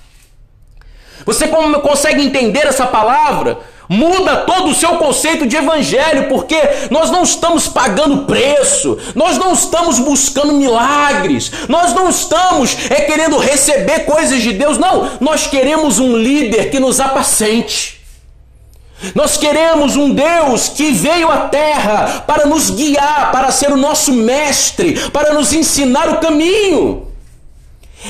Você 1.27 1.49
consegue 1.49 2.23
entender 2.23 2.67
essa 2.67 2.87
palavra? 2.87 3.59
Muda 3.89 4.39
todo 4.39 4.71
o 4.71 4.75
seu 4.75 4.97
conceito 4.97 5.47
de 5.47 5.57
evangelho, 5.57 6.29
porque 6.29 6.57
nós 6.91 7.11
não 7.11 7.23
estamos 7.23 7.67
pagando 7.67 8.25
preço, 8.25 8.99
nós 9.15 9.39
não 9.39 9.55
estamos 9.55 9.99
buscando 9.99 10.53
milagres, 10.53 11.51
nós 11.69 11.95
não 11.95 12.11
estamos 12.11 12.77
é 12.91 13.03
querendo 13.03 13.39
receber 13.39 14.01
coisas 14.01 14.43
de 14.43 14.53
Deus, 14.53 14.77
não, 14.77 15.13
nós 15.21 15.47
queremos 15.47 15.99
um 15.99 16.19
líder 16.19 16.71
que 16.71 16.79
nos 16.79 17.01
apacente. 17.01 17.99
Nós 19.15 19.37
queremos 19.37 19.97
um 19.97 20.13
Deus 20.13 20.69
que 20.69 20.91
veio 20.91 21.31
à 21.31 21.49
terra 21.49 22.25
para 22.27 22.47
nos 22.47 22.69
guiar, 22.69 23.31
para 23.31 23.51
ser 23.51 23.73
o 23.73 23.77
nosso 23.77 24.13
mestre, 24.13 24.99
para 25.11 25.33
nos 25.33 25.53
ensinar 25.53 26.11
o 26.11 26.19
caminho. 26.19 27.07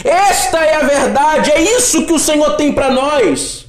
Esta 0.02 0.58
é 0.58 0.76
a 0.76 0.86
verdade, 0.86 1.52
é 1.52 1.60
isso 1.60 2.04
que 2.04 2.12
o 2.12 2.18
Senhor 2.18 2.56
tem 2.56 2.72
para 2.72 2.90
nós. 2.90 3.67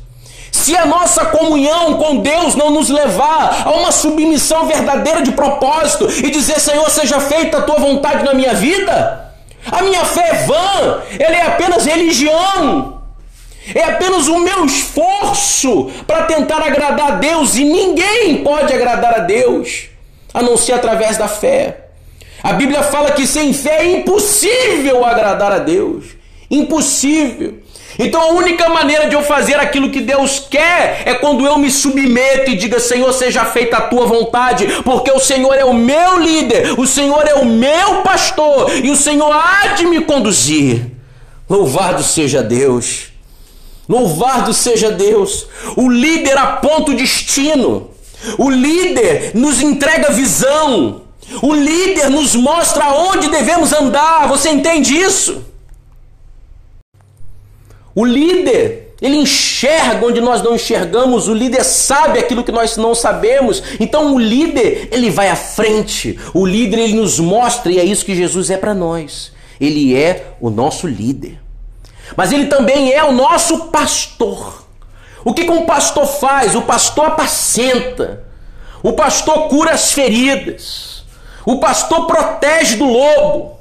Se 0.52 0.76
a 0.76 0.86
nossa 0.86 1.26
comunhão 1.26 1.96
com 1.96 2.18
Deus 2.18 2.56
não 2.56 2.72
nos 2.72 2.90
levar 2.90 3.64
a 3.66 3.72
uma 3.72 3.92
submissão 3.92 4.66
verdadeira 4.66 5.22
de 5.22 5.32
propósito 5.32 6.08
e 6.10 6.30
dizer, 6.30 6.60
Senhor, 6.60 6.90
seja 6.90 7.20
feita 7.20 7.58
a 7.58 7.62
tua 7.62 7.80
vontade 7.80 8.24
na 8.24 8.34
minha 8.34 8.54
vida, 8.54 9.34
a 9.72 9.82
minha 9.82 10.06
fé 10.06 10.30
é 10.30 10.46
vã, 10.46 11.02
ela 11.20 11.36
é 11.36 11.48
apenas 11.48 11.86
religião, 11.86 13.02
é 13.74 13.84
apenas 13.84 14.28
o 14.28 14.40
meu 14.40 14.66
esforço 14.66 15.92
para 16.08 16.24
tentar 16.24 16.62
agradar 16.62 17.14
a 17.14 17.16
Deus 17.16 17.56
e 17.56 17.64
ninguém 17.64 18.44
pode 18.44 18.74
agradar 18.74 19.16
a 19.16 19.20
Deus 19.20 19.90
a 20.34 20.42
não 20.42 20.58
ser 20.58 20.74
através 20.74 21.18
da 21.18 21.28
fé. 21.28 21.90
A 22.42 22.54
Bíblia 22.54 22.84
fala 22.84 23.12
que 23.12 23.28
sem 23.28 23.54
fé 23.54 23.80
é 23.82 23.98
impossível 24.00 25.04
agradar 25.04 25.52
a 25.52 25.60
Deus. 25.60 26.06
Impossível. 26.50 27.59
Então 28.00 28.22
a 28.22 28.34
única 28.34 28.70
maneira 28.70 29.10
de 29.10 29.16
eu 29.16 29.22
fazer 29.22 29.56
aquilo 29.56 29.92
que 29.92 30.00
Deus 30.00 30.40
quer 30.40 31.04
é 31.06 31.14
quando 31.16 31.46
eu 31.46 31.58
me 31.58 31.70
submeto 31.70 32.50
e 32.50 32.56
diga: 32.56 32.80
Senhor, 32.80 33.12
seja 33.12 33.44
feita 33.44 33.76
a 33.76 33.82
tua 33.82 34.06
vontade, 34.06 34.66
porque 34.86 35.12
o 35.12 35.20
Senhor 35.20 35.54
é 35.54 35.66
o 35.66 35.74
meu 35.74 36.18
líder, 36.18 36.80
o 36.80 36.88
Senhor 36.88 37.28
é 37.28 37.34
o 37.34 37.46
meu 37.46 38.02
pastor 38.02 38.74
e 38.74 38.90
o 38.90 38.96
Senhor 38.96 39.30
há 39.30 39.74
de 39.74 39.86
me 39.86 40.00
conduzir. 40.00 40.92
Louvado 41.50 42.02
seja 42.02 42.42
Deus. 42.42 43.10
Louvado 43.88 44.54
seja 44.54 44.92
Deus. 44.92 45.48
O 45.76 45.90
líder 45.90 46.38
aponta 46.38 46.92
o 46.92 46.96
destino. 46.96 47.90
O 48.38 48.50
líder 48.50 49.32
nos 49.34 49.62
entrega 49.62 50.12
visão. 50.12 51.02
O 51.42 51.54
líder 51.54 52.10
nos 52.10 52.34
mostra 52.34 52.94
onde 52.94 53.30
devemos 53.30 53.74
andar. 53.74 54.28
Você 54.30 54.50
entende 54.50 54.96
isso? 54.96 55.49
O 57.96 58.06
líder, 58.06 58.96
ele 59.02 59.16
enxerga 59.16 60.06
onde 60.06 60.22
nós 60.22 60.42
não 60.42 60.56
enxergamos, 60.56 61.28
o 61.28 61.34
líder 61.34 61.64
sabe 61.64 62.20
aquilo 62.20 62.44
que 62.44 62.52
nós 62.52 62.78
não 62.78 62.94
sabemos. 62.94 63.64
Então 63.80 64.14
o 64.14 64.20
líder, 64.20 64.90
ele 64.92 65.10
vai 65.10 65.30
à 65.30 65.36
frente. 65.36 66.20
O 66.34 66.46
líder 66.46 66.80
ele 66.80 66.96
nos 66.96 67.20
mostra 67.20 67.72
e 67.72 67.80
é 67.80 67.84
isso 67.84 68.06
que 68.06 68.16
Jesus 68.16 68.50
é 68.50 68.58
para 68.58 68.74
nós. 68.74 69.32
Ele 69.60 69.96
é 69.96 70.34
o 70.40 70.50
nosso 70.50 70.88
líder. 70.88 71.40
Mas 72.16 72.32
ele 72.32 72.48
também 72.48 72.92
é 72.92 73.04
o 73.04 73.12
nosso 73.12 73.66
pastor. 73.68 74.66
O 75.24 75.34
que, 75.34 75.46
que 75.46 75.52
um 75.52 75.66
pastor 75.66 76.06
faz? 76.06 76.56
O 76.56 76.62
pastor 76.62 77.08
apacenta. 77.08 78.24
O 78.82 78.94
pastor 78.94 79.48
cura 79.48 79.72
as 79.72 79.92
feridas. 79.92 81.04
O 81.46 81.60
pastor 81.60 82.08
protege 82.08 82.78
do 82.78 82.86
lobo. 82.86 83.59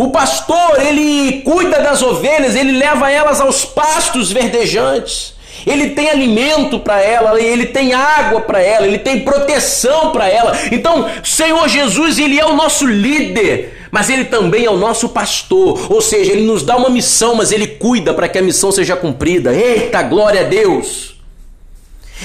O 0.00 0.08
pastor, 0.08 0.80
ele 0.80 1.42
cuida 1.42 1.78
das 1.78 2.00
ovelhas, 2.00 2.56
ele 2.56 2.72
leva 2.72 3.10
elas 3.10 3.38
aos 3.38 3.66
pastos 3.66 4.32
verdejantes. 4.32 5.34
Ele 5.66 5.90
tem 5.90 6.08
alimento 6.08 6.80
para 6.80 7.02
ela, 7.02 7.38
ele 7.38 7.66
tem 7.66 7.92
água 7.92 8.40
para 8.40 8.62
ela, 8.62 8.86
ele 8.86 8.98
tem 8.98 9.20
proteção 9.20 10.10
para 10.10 10.26
ela. 10.26 10.58
Então, 10.72 11.06
Senhor 11.22 11.68
Jesus, 11.68 12.18
ele 12.18 12.40
é 12.40 12.46
o 12.46 12.56
nosso 12.56 12.86
líder 12.86 13.76
mas 13.90 14.08
ele 14.08 14.24
também 14.24 14.64
é 14.64 14.70
o 14.70 14.76
nosso 14.76 15.08
pastor, 15.08 15.92
ou 15.92 16.00
seja, 16.00 16.30
ele 16.30 16.46
nos 16.46 16.62
dá 16.62 16.76
uma 16.76 16.88
missão, 16.88 17.34
mas 17.34 17.50
ele 17.50 17.66
cuida 17.66 18.14
para 18.14 18.28
que 18.28 18.38
a 18.38 18.42
missão 18.42 18.70
seja 18.70 18.94
cumprida. 18.94 19.52
Eita, 19.52 20.00
glória 20.02 20.42
a 20.42 20.44
Deus! 20.44 21.16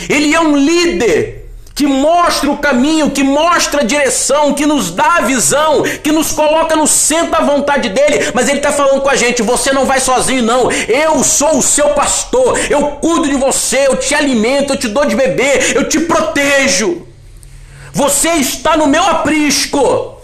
Ele 0.08 0.32
é 0.34 0.40
um 0.40 0.56
líder 0.56 1.45
que 1.76 1.86
mostra 1.86 2.50
o 2.50 2.58
caminho, 2.58 3.12
que 3.12 3.22
mostra 3.22 3.82
a 3.82 3.84
direção, 3.84 4.54
que 4.54 4.66
nos 4.66 4.92
dá 4.92 5.18
a 5.18 5.22
visão, 5.22 5.84
que 6.02 6.10
nos 6.10 6.32
coloca 6.32 6.74
no 6.74 6.88
centro 6.88 7.32
da 7.32 7.42
vontade 7.42 7.90
dele. 7.90 8.32
Mas 8.34 8.48
ele 8.48 8.60
está 8.60 8.72
falando 8.72 9.02
com 9.02 9.10
a 9.10 9.16
gente: 9.18 9.42
você 9.42 9.74
não 9.74 9.86
vai 9.86 10.00
sozinho, 10.00 10.42
não. 10.42 10.72
Eu 10.72 11.22
sou 11.22 11.58
o 11.58 11.62
seu 11.62 11.90
pastor, 11.90 12.58
eu 12.72 12.92
cuido 13.02 13.28
de 13.28 13.36
você, 13.36 13.88
eu 13.88 13.98
te 13.98 14.16
alimento, 14.16 14.72
eu 14.72 14.78
te 14.78 14.88
dou 14.88 15.06
de 15.06 15.18
beber, 15.18 15.76
eu 15.76 15.90
te 15.90 16.00
protejo. 16.00 17.06
Você 17.92 18.30
está 18.30 18.78
no 18.78 18.88
meu 18.88 19.04
aprisco. 19.04 20.16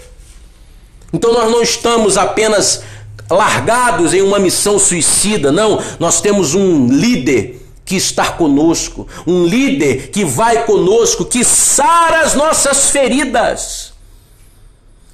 Então 1.12 1.34
nós 1.34 1.52
não 1.52 1.62
estamos 1.62 2.18
apenas 2.18 2.82
largados 3.30 4.14
em 4.14 4.22
uma 4.22 4.40
missão 4.40 4.80
suicida, 4.80 5.52
não, 5.52 5.82
nós 6.00 6.22
temos 6.22 6.56
um 6.56 6.88
líder 6.88 7.61
que 7.91 7.97
está 7.97 8.32
conosco, 8.32 9.06
um 9.27 9.43
líder 9.43 10.12
que 10.12 10.23
vai 10.23 10.65
conosco, 10.65 11.25
que 11.25 11.43
sara 11.43 12.21
as 12.21 12.36
nossas 12.36 12.89
feridas. 12.89 13.91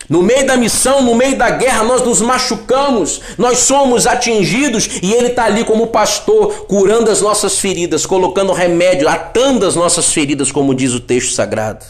No 0.07 0.21
meio 0.21 0.45
da 0.45 0.55
missão, 0.55 1.01
no 1.01 1.15
meio 1.15 1.35
da 1.35 1.49
guerra, 1.49 1.83
nós 1.83 2.03
nos 2.05 2.21
machucamos, 2.21 3.19
nós 3.35 3.57
somos 3.57 4.05
atingidos 4.05 4.87
e 5.01 5.11
Ele 5.11 5.29
está 5.29 5.45
ali 5.45 5.63
como 5.63 5.87
pastor, 5.87 6.67
curando 6.67 7.09
as 7.09 7.19
nossas 7.19 7.57
feridas, 7.57 8.05
colocando 8.05 8.53
remédio, 8.53 9.09
atando 9.09 9.65
as 9.65 9.73
nossas 9.73 10.13
feridas, 10.13 10.51
como 10.51 10.75
diz 10.75 10.93
o 10.93 10.99
texto 10.99 11.33
sagrado. 11.33 11.83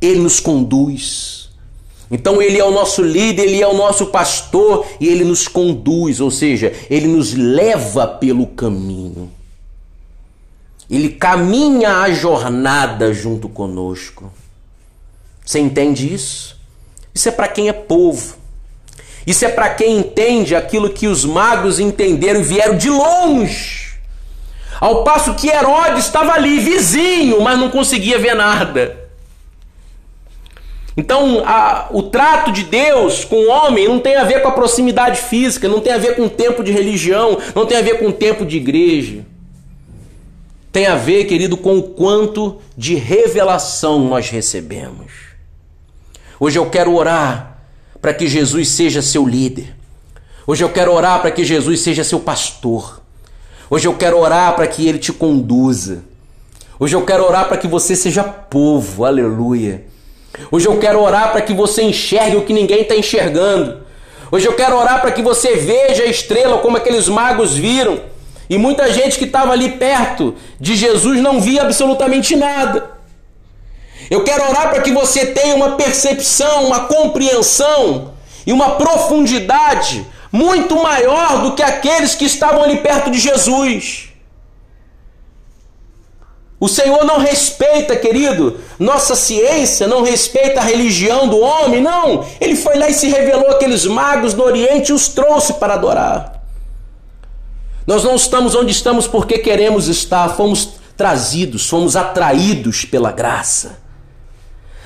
Ele 0.00 0.20
nos 0.20 0.40
conduz. 0.40 1.50
Então 2.10 2.40
ele 2.40 2.58
é 2.58 2.64
o 2.64 2.70
nosso 2.70 3.02
líder, 3.02 3.42
ele 3.42 3.60
é 3.60 3.68
o 3.68 3.76
nosso 3.76 4.06
pastor 4.06 4.86
e 4.98 5.06
ele 5.06 5.22
nos 5.22 5.46
conduz, 5.46 6.18
ou 6.18 6.30
seja, 6.30 6.72
ele 6.88 7.06
nos 7.06 7.34
leva 7.34 8.06
pelo 8.06 8.46
caminho. 8.46 9.30
Ele 10.90 11.08
caminha 11.08 11.98
a 11.98 12.12
jornada 12.12 13.12
junto 13.12 13.48
conosco. 13.48 14.32
Você 15.44 15.58
entende 15.58 16.12
isso? 16.12 16.56
Isso 17.14 17.28
é 17.28 17.32
para 17.32 17.48
quem 17.48 17.68
é 17.68 17.72
povo. 17.72 18.36
Isso 19.26 19.44
é 19.44 19.48
para 19.48 19.70
quem 19.70 19.98
entende 19.98 20.54
aquilo 20.54 20.90
que 20.90 21.06
os 21.06 21.24
magos 21.24 21.78
entenderam 21.78 22.40
e 22.40 22.44
vieram 22.44 22.76
de 22.76 22.90
longe. 22.90 23.94
Ao 24.80 25.04
passo 25.04 25.34
que 25.34 25.48
Herodes 25.48 26.04
estava 26.04 26.32
ali, 26.32 26.58
vizinho, 26.58 27.40
mas 27.40 27.58
não 27.58 27.70
conseguia 27.70 28.18
ver 28.18 28.34
nada. 28.34 29.04
Então, 30.96 31.42
a, 31.44 31.88
o 31.90 32.02
trato 32.02 32.52
de 32.52 32.64
Deus 32.64 33.24
com 33.24 33.36
o 33.36 33.48
homem 33.48 33.88
não 33.88 33.98
tem 33.98 34.16
a 34.16 34.24
ver 34.24 34.42
com 34.42 34.48
a 34.48 34.52
proximidade 34.52 35.20
física, 35.20 35.68
não 35.68 35.80
tem 35.80 35.92
a 35.92 35.98
ver 35.98 36.14
com 36.14 36.26
o 36.26 36.30
tempo 36.30 36.62
de 36.62 36.70
religião, 36.70 37.38
não 37.54 37.66
tem 37.66 37.78
a 37.78 37.82
ver 37.82 37.98
com 37.98 38.08
o 38.08 38.12
tempo 38.12 38.44
de 38.44 38.58
igreja. 38.58 39.24
Tem 40.74 40.86
a 40.86 40.96
ver, 40.96 41.26
querido, 41.26 41.56
com 41.56 41.78
o 41.78 41.82
quanto 41.84 42.58
de 42.76 42.96
revelação 42.96 44.00
nós 44.08 44.28
recebemos. 44.28 45.12
Hoje 46.40 46.58
eu 46.58 46.68
quero 46.68 46.92
orar 46.96 47.58
para 48.02 48.12
que 48.12 48.26
Jesus 48.26 48.70
seja 48.70 49.00
seu 49.00 49.24
líder. 49.24 49.72
Hoje 50.44 50.64
eu 50.64 50.68
quero 50.68 50.92
orar 50.92 51.20
para 51.20 51.30
que 51.30 51.44
Jesus 51.44 51.78
seja 51.78 52.02
seu 52.02 52.18
pastor. 52.18 53.00
Hoje 53.70 53.86
eu 53.86 53.94
quero 53.94 54.18
orar 54.18 54.56
para 54.56 54.66
que 54.66 54.88
ele 54.88 54.98
te 54.98 55.12
conduza. 55.12 56.02
Hoje 56.76 56.96
eu 56.96 57.06
quero 57.06 57.24
orar 57.24 57.46
para 57.46 57.56
que 57.56 57.68
você 57.68 57.94
seja 57.94 58.24
povo. 58.24 59.04
Aleluia 59.04 59.84
Hoje 60.50 60.66
eu 60.66 60.76
quero 60.80 61.00
orar 61.00 61.30
para 61.30 61.40
que 61.40 61.54
você 61.54 61.84
enxergue 61.84 62.36
o 62.36 62.42
que 62.42 62.52
ninguém 62.52 62.80
está 62.80 62.96
enxergando. 62.96 63.84
Hoje 64.28 64.46
eu 64.46 64.54
quero 64.54 64.76
orar 64.76 65.00
para 65.00 65.12
que 65.12 65.22
você 65.22 65.54
veja 65.54 66.02
a 66.02 66.06
estrela 66.06 66.58
como 66.58 66.76
aqueles 66.76 67.08
magos 67.08 67.54
viram. 67.54 68.12
E 68.48 68.58
muita 68.58 68.92
gente 68.92 69.18
que 69.18 69.24
estava 69.24 69.52
ali 69.52 69.72
perto 69.72 70.34
de 70.60 70.76
Jesus 70.76 71.20
não 71.20 71.40
via 71.40 71.62
absolutamente 71.62 72.36
nada. 72.36 72.90
Eu 74.10 74.22
quero 74.22 74.44
orar 74.48 74.70
para 74.70 74.82
que 74.82 74.92
você 74.92 75.26
tenha 75.26 75.54
uma 75.54 75.72
percepção, 75.72 76.66
uma 76.66 76.80
compreensão 76.80 78.12
e 78.46 78.52
uma 78.52 78.72
profundidade 78.72 80.06
muito 80.30 80.82
maior 80.82 81.42
do 81.42 81.52
que 81.52 81.62
aqueles 81.62 82.14
que 82.14 82.24
estavam 82.24 82.62
ali 82.62 82.78
perto 82.78 83.10
de 83.10 83.18
Jesus. 83.18 84.10
O 86.60 86.68
Senhor 86.68 87.04
não 87.04 87.18
respeita, 87.18 87.96
querido, 87.96 88.58
nossa 88.78 89.14
ciência, 89.14 89.86
não 89.86 90.02
respeita 90.02 90.60
a 90.60 90.64
religião 90.64 91.28
do 91.28 91.38
homem, 91.38 91.82
não. 91.82 92.26
Ele 92.40 92.56
foi 92.56 92.76
lá 92.76 92.88
e 92.88 92.94
se 92.94 93.08
revelou 93.08 93.50
àqueles 93.50 93.84
magos 93.84 94.34
do 94.34 94.42
Oriente 94.42 94.90
e 94.90 94.94
os 94.94 95.08
trouxe 95.08 95.54
para 95.54 95.74
adorar. 95.74 96.43
Nós 97.86 98.02
não 98.02 98.14
estamos 98.16 98.54
onde 98.54 98.72
estamos 98.72 99.06
porque 99.06 99.38
queremos 99.38 99.88
estar, 99.88 100.28
fomos 100.30 100.70
trazidos, 100.96 101.68
fomos 101.68 101.96
atraídos 101.96 102.84
pela 102.84 103.12
graça. 103.12 103.83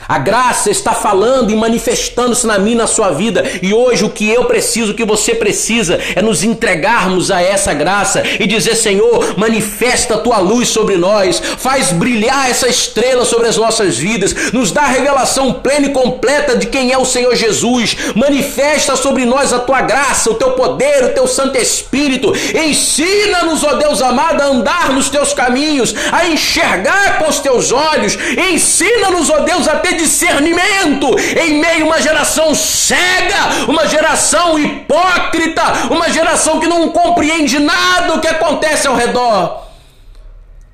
A 0.07 0.19
graça 0.19 0.71
está 0.71 0.95
falando 0.95 1.51
e 1.51 1.57
manifestando-se 1.57 2.47
na 2.47 2.59
minha 2.59 2.79
na 2.79 2.87
sua 2.87 3.11
vida. 3.11 3.45
E 3.61 3.75
hoje 3.75 4.05
o 4.05 4.11
que 4.11 4.29
eu 4.29 4.47
preciso, 4.47 4.93
o 4.93 4.95
que 4.95 5.05
você 5.05 5.35
precisa, 5.35 5.99
é 6.15 6.23
nos 6.23 6.43
entregarmos 6.43 7.31
a 7.31 7.43
essa 7.43 7.75
graça 7.75 8.23
e 8.41 8.47
dizer: 8.47 8.75
Senhor, 8.75 9.39
manifesta 9.39 10.15
a 10.15 10.19
tua 10.19 10.39
luz 10.39 10.69
sobre 10.69 10.97
nós, 10.97 11.43
faz 11.59 11.93
brilhar 11.93 12.49
essa 12.49 12.69
estrela 12.69 13.25
sobre 13.25 13.49
as 13.49 13.57
nossas 13.57 13.99
vidas, 13.99 14.53
nos 14.53 14.71
dá 14.73 14.83
a 14.83 14.89
revelação 14.89 15.53
plena 15.53 15.87
e 15.87 15.93
completa 15.93 16.57
de 16.57 16.67
quem 16.67 16.91
é 16.91 16.97
o 16.97 17.05
Senhor 17.05 17.35
Jesus. 17.37 17.97
Manifesta 18.15 18.97
sobre 18.97 19.27
nós 19.27 19.53
a 19.53 19.59
tua 19.59 19.83
graça, 19.83 20.31
o 20.31 20.35
teu 20.35 20.53
poder, 20.53 21.05
o 21.05 21.15
teu 21.15 21.27
Santo 21.27 21.59
Espírito. 21.59 22.33
Ensina-nos, 22.55 23.63
ó 23.63 23.75
Deus 23.75 24.01
amado, 24.01 24.41
a 24.41 24.47
andar 24.47 24.93
nos 24.93 25.11
teus 25.11 25.35
caminhos, 25.35 25.95
a 26.11 26.27
enxergar 26.29 27.19
com 27.19 27.29
os 27.29 27.41
teus 27.41 27.73
olhos. 27.73 28.17
Ensina-nos, 28.53 29.29
ó 29.29 29.41
Deus, 29.41 29.69
a 29.69 29.77
ter 29.77 29.88
discernimento 29.97 31.07
em 31.39 31.61
meio 31.61 31.85
a 31.85 31.87
uma 31.87 32.03
geração 32.03 32.55
cega, 32.55 33.67
uma 33.69 33.87
geração 33.87 34.59
hipócrita, 34.59 35.63
uma 35.91 36.11
geração 36.11 36.61
que 36.61 36.67
não 36.67 36.91
compreende 36.91 37.59
nada 37.59 38.15
do 38.15 38.21
que 38.21 38.29
acontece 38.29 38.87
ao 38.87 38.97
redor. 38.97 39.67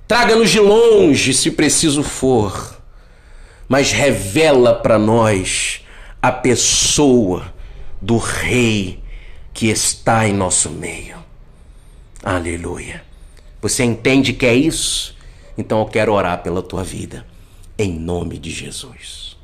Traga-nos 0.06 0.50
de 0.50 0.60
longe, 0.60 1.32
se 1.32 1.50
preciso 1.50 2.02
for, 2.02 2.76
mas 3.68 3.92
revela 3.92 4.74
para 4.74 4.98
nós 4.98 5.80
a 6.20 6.30
pessoa 6.30 7.52
do 8.00 8.18
Rei 8.18 9.02
que 9.52 9.68
está 9.68 10.26
em 10.26 10.32
nosso 10.32 10.70
meio. 10.70 11.16
Aleluia. 12.22 13.02
Você 13.62 13.84
entende 13.84 14.32
que 14.32 14.46
é 14.46 14.54
isso? 14.54 15.14
Então 15.56 15.80
eu 15.80 15.86
quero 15.86 16.12
orar 16.12 16.42
pela 16.42 16.62
tua 16.62 16.82
vida 16.82 17.24
em 17.78 17.92
nome 17.98 18.38
de 18.38 18.50
Jesus. 18.50 19.36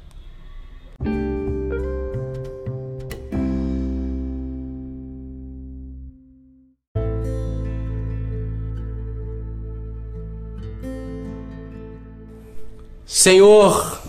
Senhor, 13.07 14.01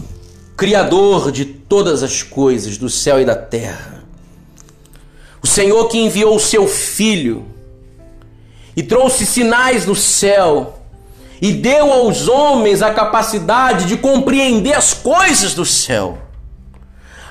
Criador 0.55 1.31
de 1.31 1.43
todas 1.43 2.03
as 2.03 2.21
coisas 2.21 2.77
do 2.77 2.87
céu 2.87 3.19
e 3.19 3.25
da 3.25 3.35
terra, 3.35 4.03
o 5.41 5.47
Senhor 5.47 5.87
que 5.89 5.97
enviou 5.97 6.35
o 6.35 6.39
seu 6.39 6.67
Filho 6.67 7.47
e 8.75 8.83
trouxe 8.83 9.25
sinais 9.25 9.85
no 9.87 9.95
céu 9.95 10.80
e 11.41 11.51
deu 11.51 11.91
aos 11.91 12.27
homens 12.27 12.83
a 12.83 12.93
capacidade 12.93 13.85
de 13.85 13.97
compreender 13.97 14.73
as 14.73 14.93
coisas 14.93 15.55
do 15.55 15.65
céu. 15.65 16.19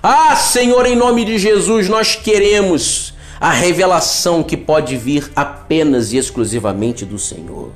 Ah, 0.03 0.35
Senhor, 0.35 0.85
em 0.85 0.97
nome 0.97 1.25
de 1.25 1.39
Jesus, 1.39 1.89
nós 1.89 2.17
queremos 2.17 3.15
a 3.41 3.51
revelação 3.51 4.43
que 4.43 4.57
pode 4.57 4.97
vir 4.97 5.31
apenas 5.37 6.13
e 6.13 6.17
exclusivamente 6.17 7.05
do 7.05 7.19
Senhor. 7.19 7.71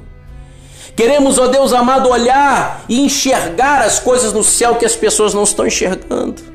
Queremos, 0.96 1.38
ó 1.38 1.46
Deus 1.48 1.72
amado, 1.72 2.08
olhar 2.08 2.84
e 2.88 3.00
enxergar 3.00 3.82
as 3.82 3.98
coisas 3.98 4.32
no 4.32 4.42
céu 4.42 4.76
que 4.76 4.84
as 4.84 4.96
pessoas 4.96 5.34
não 5.34 5.42
estão 5.42 5.66
enxergando. 5.66 6.53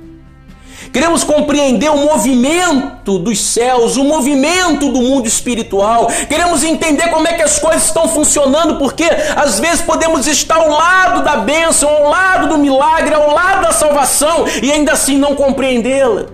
Queremos 0.92 1.24
compreender 1.24 1.90
o 1.90 1.98
movimento 1.98 3.20
dos 3.20 3.40
céus, 3.40 3.96
o 3.96 4.04
movimento 4.04 4.92
do 4.92 5.02
mundo 5.02 5.28
espiritual. 5.28 6.08
Queremos 6.28 6.64
entender 6.64 7.10
como 7.10 7.28
é 7.28 7.34
que 7.34 7.44
as 7.44 7.60
coisas 7.60 7.86
estão 7.86 8.08
funcionando, 8.08 8.78
porque 8.78 9.04
às 9.36 9.60
vezes 9.60 9.82
podemos 9.82 10.26
estar 10.28 10.56
ao 10.56 10.70
lado 10.70 11.24
da 11.24 11.38
bênção, 11.38 11.90
ao 11.90 12.10
lado 12.10 12.48
do 12.48 12.58
milagre, 12.58 13.14
ao 13.14 13.34
lado 13.34 13.62
da 13.62 13.72
salvação 13.72 14.46
e 14.64 14.72
ainda 14.72 14.94
assim 14.94 15.18
não 15.18 15.36
compreendê-la. 15.36 16.26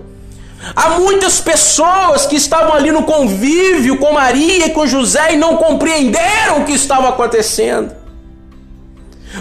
Há 0.74 0.90
muitas 0.90 1.38
pessoas 1.40 2.26
que 2.26 2.36
estavam 2.36 2.74
ali 2.74 2.90
no 2.90 3.02
convívio 3.02 3.98
com 3.98 4.12
Maria 4.12 4.66
e 4.66 4.70
com 4.70 4.86
José 4.86 5.34
e 5.34 5.36
não 5.36 5.56
compreenderam 5.56 6.60
o 6.60 6.64
que 6.64 6.72
estava 6.72 7.10
acontecendo. 7.10 8.05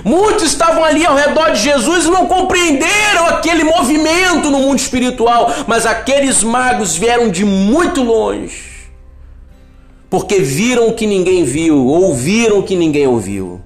Muitos 0.03 0.43
estavam 0.43 0.83
ali 0.83 1.05
ao 1.05 1.15
redor 1.15 1.51
de 1.51 1.61
Jesus 1.61 2.05
e 2.05 2.09
não 2.09 2.25
compreenderam 2.25 3.27
aquele 3.27 3.63
movimento 3.63 4.49
no 4.49 4.59
mundo 4.59 4.79
espiritual, 4.79 5.53
mas 5.67 5.85
aqueles 5.85 6.43
magos 6.43 6.95
vieram 6.95 7.29
de 7.29 7.45
muito 7.45 8.03
longe, 8.03 8.89
porque 10.09 10.39
viram 10.39 10.87
o 10.89 10.93
que 10.93 11.07
ninguém 11.07 11.43
viu, 11.43 11.85
ouviram 11.85 12.59
o 12.59 12.63
que 12.63 12.75
ninguém 12.75 13.07
ouviu. 13.07 13.61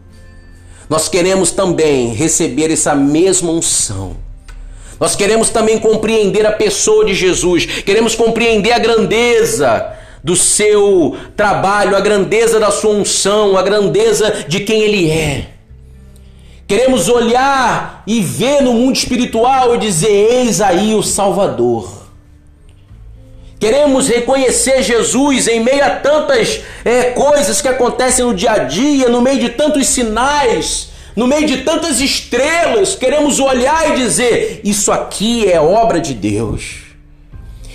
Nós 0.89 1.07
queremos 1.07 1.51
também 1.51 2.13
receber 2.13 2.71
essa 2.71 2.95
mesma 2.95 3.51
unção. 3.51 4.17
Nós 4.99 5.15
queremos 5.15 5.49
também 5.49 5.80
compreender 5.80 6.45
a 6.45 6.51
pessoa 6.51 7.05
de 7.05 7.13
Jesus, 7.13 7.65
queremos 7.65 8.15
compreender 8.15 8.73
a 8.73 8.80
grandeza 8.80 9.93
do 10.23 10.36
seu 10.36 11.15
trabalho, 11.36 11.95
a 11.95 12.01
grandeza 12.01 12.59
da 12.59 12.69
sua 12.69 12.91
unção, 12.91 13.57
a 13.57 13.61
grandeza 13.61 14.45
de 14.47 14.59
quem 14.61 14.82
ele 14.82 15.09
é. 15.09 15.59
Queremos 16.70 17.09
olhar 17.09 18.03
e 18.05 18.22
ver 18.22 18.61
no 18.61 18.74
mundo 18.76 18.95
espiritual 18.95 19.74
e 19.74 19.80
dizer: 19.80 20.07
Eis 20.07 20.61
aí 20.61 20.93
o 20.93 21.01
Salvador. 21.01 21.91
Queremos 23.59 24.07
reconhecer 24.07 24.84
Jesus 24.84 25.47
em 25.47 25.61
meio 25.61 25.84
a 25.84 25.89
tantas 25.89 26.61
é, 26.86 27.05
coisas 27.05 27.59
que 27.59 27.67
acontecem 27.67 28.24
no 28.24 28.36
dia 28.36 28.51
a 28.51 28.57
dia, 28.59 29.09
no 29.09 29.20
meio 29.20 29.39
de 29.39 29.49
tantos 29.49 29.88
sinais, 29.88 30.91
no 31.15 31.26
meio 31.26 31.47
de 31.47 31.63
tantas 31.63 31.99
estrelas. 31.99 32.93
Queremos 32.93 33.39
olhar 33.39 33.89
e 33.89 34.03
dizer: 34.03 34.61
Isso 34.63 34.91
aqui 34.91 35.51
é 35.51 35.59
obra 35.59 35.99
de 35.99 36.13
Deus. 36.13 36.84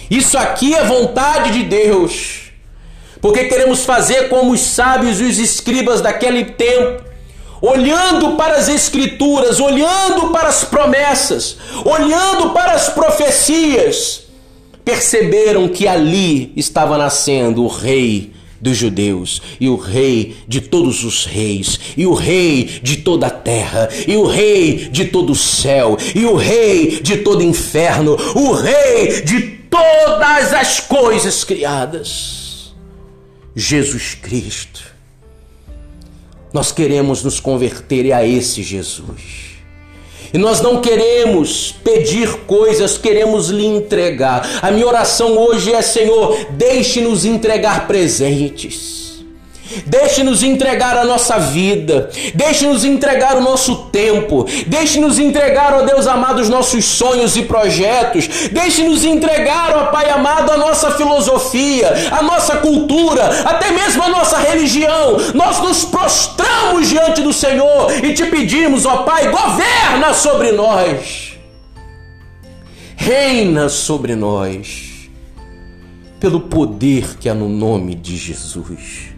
Isso 0.08 0.38
aqui 0.38 0.72
é 0.72 0.84
vontade 0.84 1.50
de 1.50 1.64
Deus. 1.64 2.52
Porque 3.20 3.46
queremos 3.46 3.84
fazer 3.84 4.28
como 4.28 4.52
os 4.52 4.60
sábios 4.60 5.20
e 5.20 5.24
os 5.24 5.40
escribas 5.40 6.00
daquele 6.00 6.44
tempo 6.44 7.13
olhando 7.64 8.36
para 8.36 8.56
as 8.56 8.68
Escrituras, 8.68 9.58
olhando 9.58 10.28
para 10.30 10.48
as 10.48 10.64
promessas, 10.64 11.56
olhando 11.84 12.50
para 12.50 12.72
as 12.72 12.88
profecias, 12.90 14.24
perceberam 14.84 15.68
que 15.68 15.88
ali 15.88 16.52
estava 16.56 16.98
nascendo 16.98 17.64
o 17.64 17.68
Rei 17.68 18.32
dos 18.60 18.78
judeus, 18.78 19.42
e 19.60 19.68
o 19.68 19.76
rei 19.76 20.36
de 20.48 20.62
todos 20.62 21.04
os 21.04 21.26
reis, 21.26 21.78
e 21.98 22.06
o 22.06 22.14
rei 22.14 22.80
de 22.82 22.96
toda 22.96 23.26
a 23.26 23.30
terra, 23.30 23.90
e 24.08 24.16
o 24.16 24.26
rei 24.26 24.88
de 24.90 25.04
todo 25.04 25.32
o 25.32 25.36
céu, 25.36 25.98
e 26.14 26.24
o 26.24 26.34
rei 26.34 26.98
de 27.02 27.18
todo 27.18 27.40
o 27.40 27.42
inferno, 27.42 28.16
o 28.34 28.52
rei 28.52 29.20
de 29.20 29.40
todas 29.68 30.54
as 30.54 30.80
coisas 30.80 31.44
criadas. 31.44 32.74
Jesus 33.54 34.14
Cristo 34.14 34.94
nós 36.54 36.70
queremos 36.70 37.24
nos 37.24 37.40
converter 37.40 38.12
a 38.12 38.24
esse 38.24 38.62
Jesus. 38.62 39.44
E 40.32 40.38
nós 40.38 40.60
não 40.60 40.80
queremos 40.80 41.72
pedir 41.84 42.28
coisas, 42.46 42.96
queremos 42.96 43.48
lhe 43.48 43.66
entregar. 43.66 44.60
A 44.62 44.70
minha 44.70 44.86
oração 44.86 45.36
hoje 45.36 45.72
é: 45.72 45.82
Senhor, 45.82 46.46
deixe-nos 46.52 47.24
entregar 47.24 47.88
presentes. 47.88 49.03
Deixe-nos 49.86 50.42
entregar 50.42 50.96
a 50.96 51.04
nossa 51.04 51.38
vida, 51.38 52.10
deixe-nos 52.34 52.84
entregar 52.84 53.36
o 53.36 53.40
nosso 53.40 53.86
tempo, 53.86 54.46
deixe-nos 54.66 55.18
entregar, 55.18 55.72
ó 55.72 55.82
Deus 55.82 56.06
amado, 56.06 56.42
os 56.42 56.50
nossos 56.50 56.84
sonhos 56.84 57.34
e 57.36 57.42
projetos, 57.42 58.28
deixe-nos 58.52 59.04
entregar, 59.04 59.74
ó 59.74 59.86
Pai 59.86 60.10
amado, 60.10 60.52
a 60.52 60.56
nossa 60.56 60.90
filosofia, 60.92 62.10
a 62.12 62.22
nossa 62.22 62.56
cultura, 62.56 63.24
até 63.44 63.70
mesmo 63.70 64.02
a 64.02 64.08
nossa 64.08 64.38
religião. 64.38 65.16
Nós 65.34 65.58
nos 65.60 65.84
prostramos 65.84 66.88
diante 66.88 67.22
do 67.22 67.32
Senhor 67.32 67.90
e 68.04 68.12
te 68.12 68.26
pedimos, 68.26 68.84
ó 68.84 68.98
Pai, 68.98 69.30
governa 69.30 70.12
sobre 70.12 70.52
nós, 70.52 71.38
reina 72.96 73.70
sobre 73.70 74.14
nós, 74.14 75.08
pelo 76.20 76.40
poder 76.40 77.16
que 77.18 77.30
há 77.30 77.34
no 77.34 77.48
nome 77.48 77.94
de 77.94 78.16
Jesus 78.16 79.13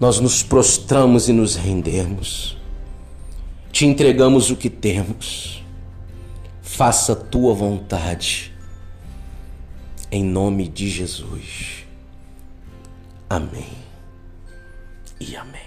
nós 0.00 0.20
nos 0.20 0.42
prostramos 0.42 1.28
e 1.28 1.32
nos 1.32 1.56
rendemos. 1.56 2.56
Te 3.72 3.86
entregamos 3.86 4.50
o 4.50 4.56
que 4.56 4.70
temos. 4.70 5.62
Faça 6.62 7.12
a 7.12 7.16
tua 7.16 7.52
vontade. 7.54 8.52
Em 10.10 10.24
nome 10.24 10.68
de 10.68 10.88
Jesus. 10.88 11.84
Amém. 13.28 13.66
E 15.20 15.36
amém. 15.36 15.57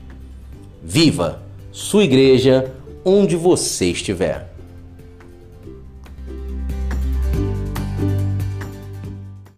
Viva 0.84 1.42
sua 1.72 2.04
igreja 2.06 2.74
onde 3.04 3.36
você 3.36 3.88
estiver. 3.88 4.47